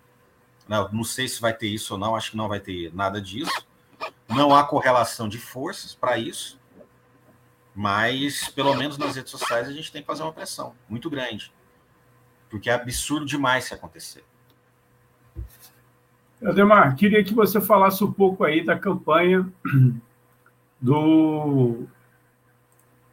Não, 0.68 0.88
não 0.90 1.04
sei 1.04 1.28
se 1.28 1.40
vai 1.40 1.52
ter 1.52 1.68
isso 1.68 1.94
ou 1.94 2.00
não, 2.00 2.16
acho 2.16 2.32
que 2.32 2.36
não 2.36 2.48
vai 2.48 2.60
ter 2.60 2.92
nada 2.94 3.20
disso. 3.20 3.66
Não 4.28 4.54
há 4.54 4.64
correlação 4.64 5.28
de 5.28 5.38
forças 5.38 5.94
para 5.94 6.18
isso, 6.18 6.58
mas 7.74 8.48
pelo 8.48 8.74
menos 8.74 8.98
nas 8.98 9.16
redes 9.16 9.30
sociais 9.30 9.68
a 9.68 9.72
gente 9.72 9.90
tem 9.90 10.02
que 10.02 10.06
fazer 10.06 10.22
uma 10.22 10.32
pressão 10.32 10.74
muito 10.88 11.08
grande, 11.08 11.52
porque 12.50 12.68
é 12.68 12.74
absurdo 12.74 13.24
demais 13.24 13.64
se 13.64 13.74
acontecer. 13.74 14.24
Ademar, 16.44 16.96
queria 16.96 17.22
que 17.22 17.32
você 17.32 17.60
falasse 17.60 18.02
um 18.02 18.12
pouco 18.12 18.44
aí 18.44 18.64
da 18.64 18.76
campanha 18.76 19.48
do, 20.80 21.86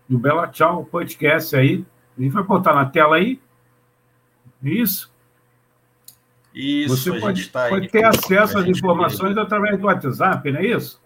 do 0.08 0.18
Bela 0.18 0.48
Tchau 0.48 0.84
podcast 0.86 1.56
aí. 1.56 1.86
A 2.18 2.22
gente 2.22 2.32
vai 2.32 2.44
botar 2.44 2.74
na 2.74 2.86
tela 2.86 3.18
aí. 3.18 3.40
Isso. 4.64 5.14
Isso, 6.54 6.98
você 6.98 7.20
pode, 7.20 7.48
tá 7.50 7.70
pode 7.70 7.88
ter 7.88 8.04
acesso 8.04 8.58
às 8.58 8.66
informações 8.66 9.38
através 9.38 9.80
do 9.80 9.86
WhatsApp, 9.86 10.52
não 10.52 10.60
é 10.60 10.66
isso? 10.66 11.00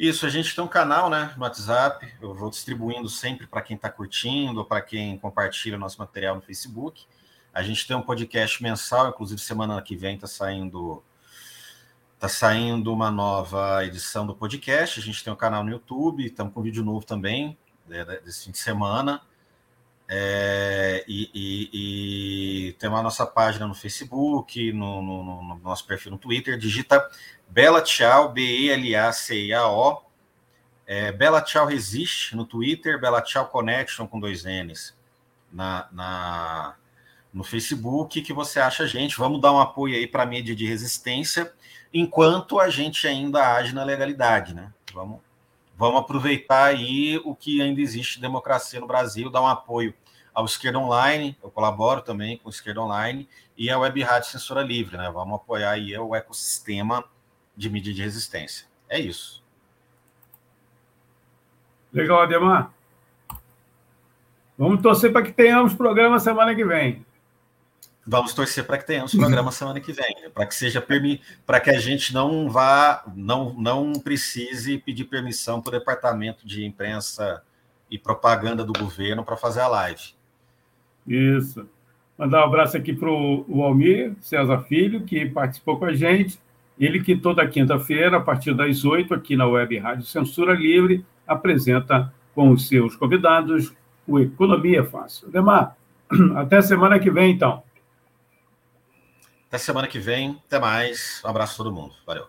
Isso, 0.00 0.24
a 0.24 0.30
gente 0.30 0.54
tem 0.54 0.64
um 0.64 0.66
canal 0.66 1.10
né, 1.10 1.34
no 1.36 1.42
WhatsApp, 1.42 2.10
eu 2.22 2.32
vou 2.34 2.48
distribuindo 2.48 3.06
sempre 3.06 3.46
para 3.46 3.60
quem 3.60 3.76
está 3.76 3.90
curtindo, 3.90 4.64
para 4.64 4.80
quem 4.80 5.18
compartilha 5.18 5.76
nosso 5.76 5.98
material 5.98 6.36
no 6.36 6.40
Facebook. 6.40 7.04
A 7.52 7.62
gente 7.62 7.86
tem 7.86 7.94
um 7.94 8.00
podcast 8.00 8.62
mensal, 8.62 9.10
inclusive 9.10 9.38
semana 9.42 9.82
que 9.82 9.94
vem 9.94 10.14
está 10.14 10.26
saindo 10.26 11.04
tá 12.18 12.30
saindo 12.30 12.90
uma 12.90 13.10
nova 13.10 13.84
edição 13.84 14.26
do 14.26 14.34
podcast. 14.34 14.98
A 14.98 15.02
gente 15.02 15.22
tem 15.22 15.30
um 15.30 15.36
canal 15.36 15.62
no 15.62 15.70
YouTube, 15.70 16.24
estamos 16.24 16.54
com 16.54 16.60
um 16.60 16.62
vídeo 16.62 16.82
novo 16.82 17.04
também 17.04 17.58
né, 17.86 18.02
desse 18.24 18.46
fim 18.46 18.52
de 18.52 18.58
semana. 18.58 19.20
É, 20.12 21.04
e, 21.06 21.30
e, 21.32 21.70
e, 22.68 22.72
tem 22.72 22.92
a 22.92 23.00
nossa 23.00 23.24
página 23.24 23.68
no 23.68 23.74
Facebook, 23.76 24.72
no, 24.72 25.00
no, 25.00 25.22
no, 25.22 25.58
nosso 25.60 25.86
perfil 25.86 26.10
no 26.10 26.18
Twitter. 26.18 26.58
Digita 26.58 27.08
Bela 27.48 27.80
Tchau, 27.80 28.32
B-E-L-A-C-I-A-O. 28.32 30.02
É, 30.84 31.12
Bela 31.12 31.40
Tchau 31.40 31.64
Resiste 31.64 32.34
no 32.34 32.44
Twitter, 32.44 33.00
Bela 33.00 33.22
Tchau 33.22 33.46
Connection 33.46 34.08
com 34.08 34.18
dois 34.18 34.42
N's 34.42 34.98
na, 35.52 35.88
na, 35.92 36.74
no 37.32 37.44
Facebook, 37.44 38.20
que 38.20 38.32
você 38.32 38.58
acha 38.58 38.82
a 38.82 38.86
gente. 38.88 39.16
Vamos 39.16 39.40
dar 39.40 39.52
um 39.52 39.60
apoio 39.60 39.94
aí 39.94 40.08
para 40.08 40.24
a 40.24 40.26
mídia 40.26 40.56
de 40.56 40.66
resistência, 40.66 41.52
enquanto 41.94 42.58
a 42.58 42.68
gente 42.68 43.06
ainda 43.06 43.54
age 43.54 43.72
na 43.72 43.84
legalidade, 43.84 44.54
né? 44.54 44.72
Vamos, 44.92 45.20
vamos 45.80 46.02
aproveitar 46.02 46.64
aí 46.64 47.18
o 47.24 47.34
que 47.34 47.62
ainda 47.62 47.80
existe 47.80 48.16
de 48.16 48.20
democracia 48.20 48.78
no 48.78 48.86
Brasil, 48.86 49.30
dar 49.30 49.40
um 49.40 49.46
apoio 49.46 49.94
ao 50.34 50.44
Esquerda 50.44 50.78
Online, 50.78 51.34
eu 51.42 51.50
colaboro 51.50 52.02
também 52.02 52.36
com 52.36 52.48
o 52.48 52.52
Esquerda 52.52 52.82
Online, 52.82 53.26
e 53.56 53.70
a 53.70 53.78
Web 53.78 54.02
Rádio 54.02 54.28
Censura 54.28 54.60
Livre, 54.60 54.98
né? 54.98 55.10
Vamos 55.10 55.36
apoiar 55.36 55.70
aí 55.70 55.96
o 55.96 56.14
ecossistema 56.14 57.02
de 57.56 57.70
mídia 57.70 57.94
de 57.94 58.02
resistência. 58.02 58.66
É 58.90 59.00
isso. 59.00 59.42
Legal, 61.90 62.20
Ademar. 62.20 62.74
Vamos 64.58 64.82
torcer 64.82 65.10
para 65.10 65.22
que 65.22 65.32
tenhamos 65.32 65.72
programa 65.72 66.20
semana 66.20 66.54
que 66.54 66.62
vem. 66.62 67.06
Vamos 68.06 68.32
torcer 68.32 68.66
para 68.66 68.78
que 68.78 68.86
tenhamos 68.86 69.14
programa 69.14 69.52
semana 69.52 69.78
que 69.78 69.92
vem, 69.92 70.14
né? 70.22 70.30
para 70.32 70.46
que 70.46 70.54
seja 70.54 70.84
para 71.46 71.60
que 71.60 71.70
a 71.70 71.78
gente 71.78 72.14
não 72.14 72.48
vá, 72.48 73.04
não, 73.14 73.52
não 73.54 73.92
precise 73.92 74.78
pedir 74.78 75.04
permissão 75.04 75.60
para 75.60 75.76
o 75.76 75.78
departamento 75.78 76.46
de 76.46 76.64
imprensa 76.64 77.42
e 77.90 77.98
propaganda 77.98 78.64
do 78.64 78.72
governo 78.72 79.22
para 79.22 79.36
fazer 79.36 79.60
a 79.60 79.68
live. 79.68 80.14
Isso. 81.06 81.68
Mandar 82.16 82.42
um 82.42 82.48
abraço 82.48 82.76
aqui 82.76 82.92
para 82.92 83.10
o 83.10 83.62
Almir 83.62 84.14
César 84.20 84.60
Filho, 84.62 85.02
que 85.04 85.26
participou 85.26 85.78
com 85.78 85.86
a 85.86 85.92
gente. 85.94 86.38
Ele 86.78 87.02
que 87.02 87.16
toda 87.16 87.46
quinta-feira, 87.46 88.16
a 88.16 88.20
partir 88.20 88.54
das 88.54 88.84
oito, 88.84 89.12
aqui 89.12 89.36
na 89.36 89.46
Web 89.46 89.78
Rádio 89.78 90.06
Censura 90.06 90.54
Livre, 90.54 91.04
apresenta 91.26 92.12
com 92.34 92.50
os 92.50 92.68
seus 92.68 92.96
convidados 92.96 93.72
o 94.06 94.18
Economia 94.18 94.84
Fácil. 94.84 95.30
Demar, 95.30 95.76
até 96.36 96.60
semana 96.62 96.98
que 96.98 97.10
vem, 97.10 97.32
então. 97.32 97.62
Até 99.50 99.58
semana 99.58 99.88
que 99.88 99.98
vem. 99.98 100.40
Até 100.46 100.60
mais. 100.60 101.20
Um 101.24 101.28
abraço 101.28 101.54
a 101.54 101.56
todo 101.56 101.74
mundo. 101.74 101.92
Valeu. 102.06 102.28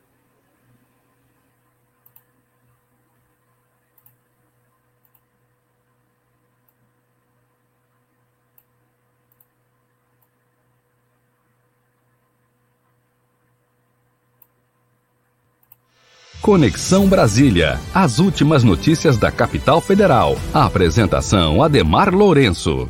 Conexão 16.41 17.07
Brasília. 17.07 17.79
As 17.93 18.17
últimas 18.17 18.63
notícias 18.63 19.15
da 19.15 19.31
capital 19.31 19.79
federal. 19.79 20.35
A 20.51 20.65
apresentação 20.65 21.61
Ademar 21.61 22.11
Lourenço. 22.11 22.89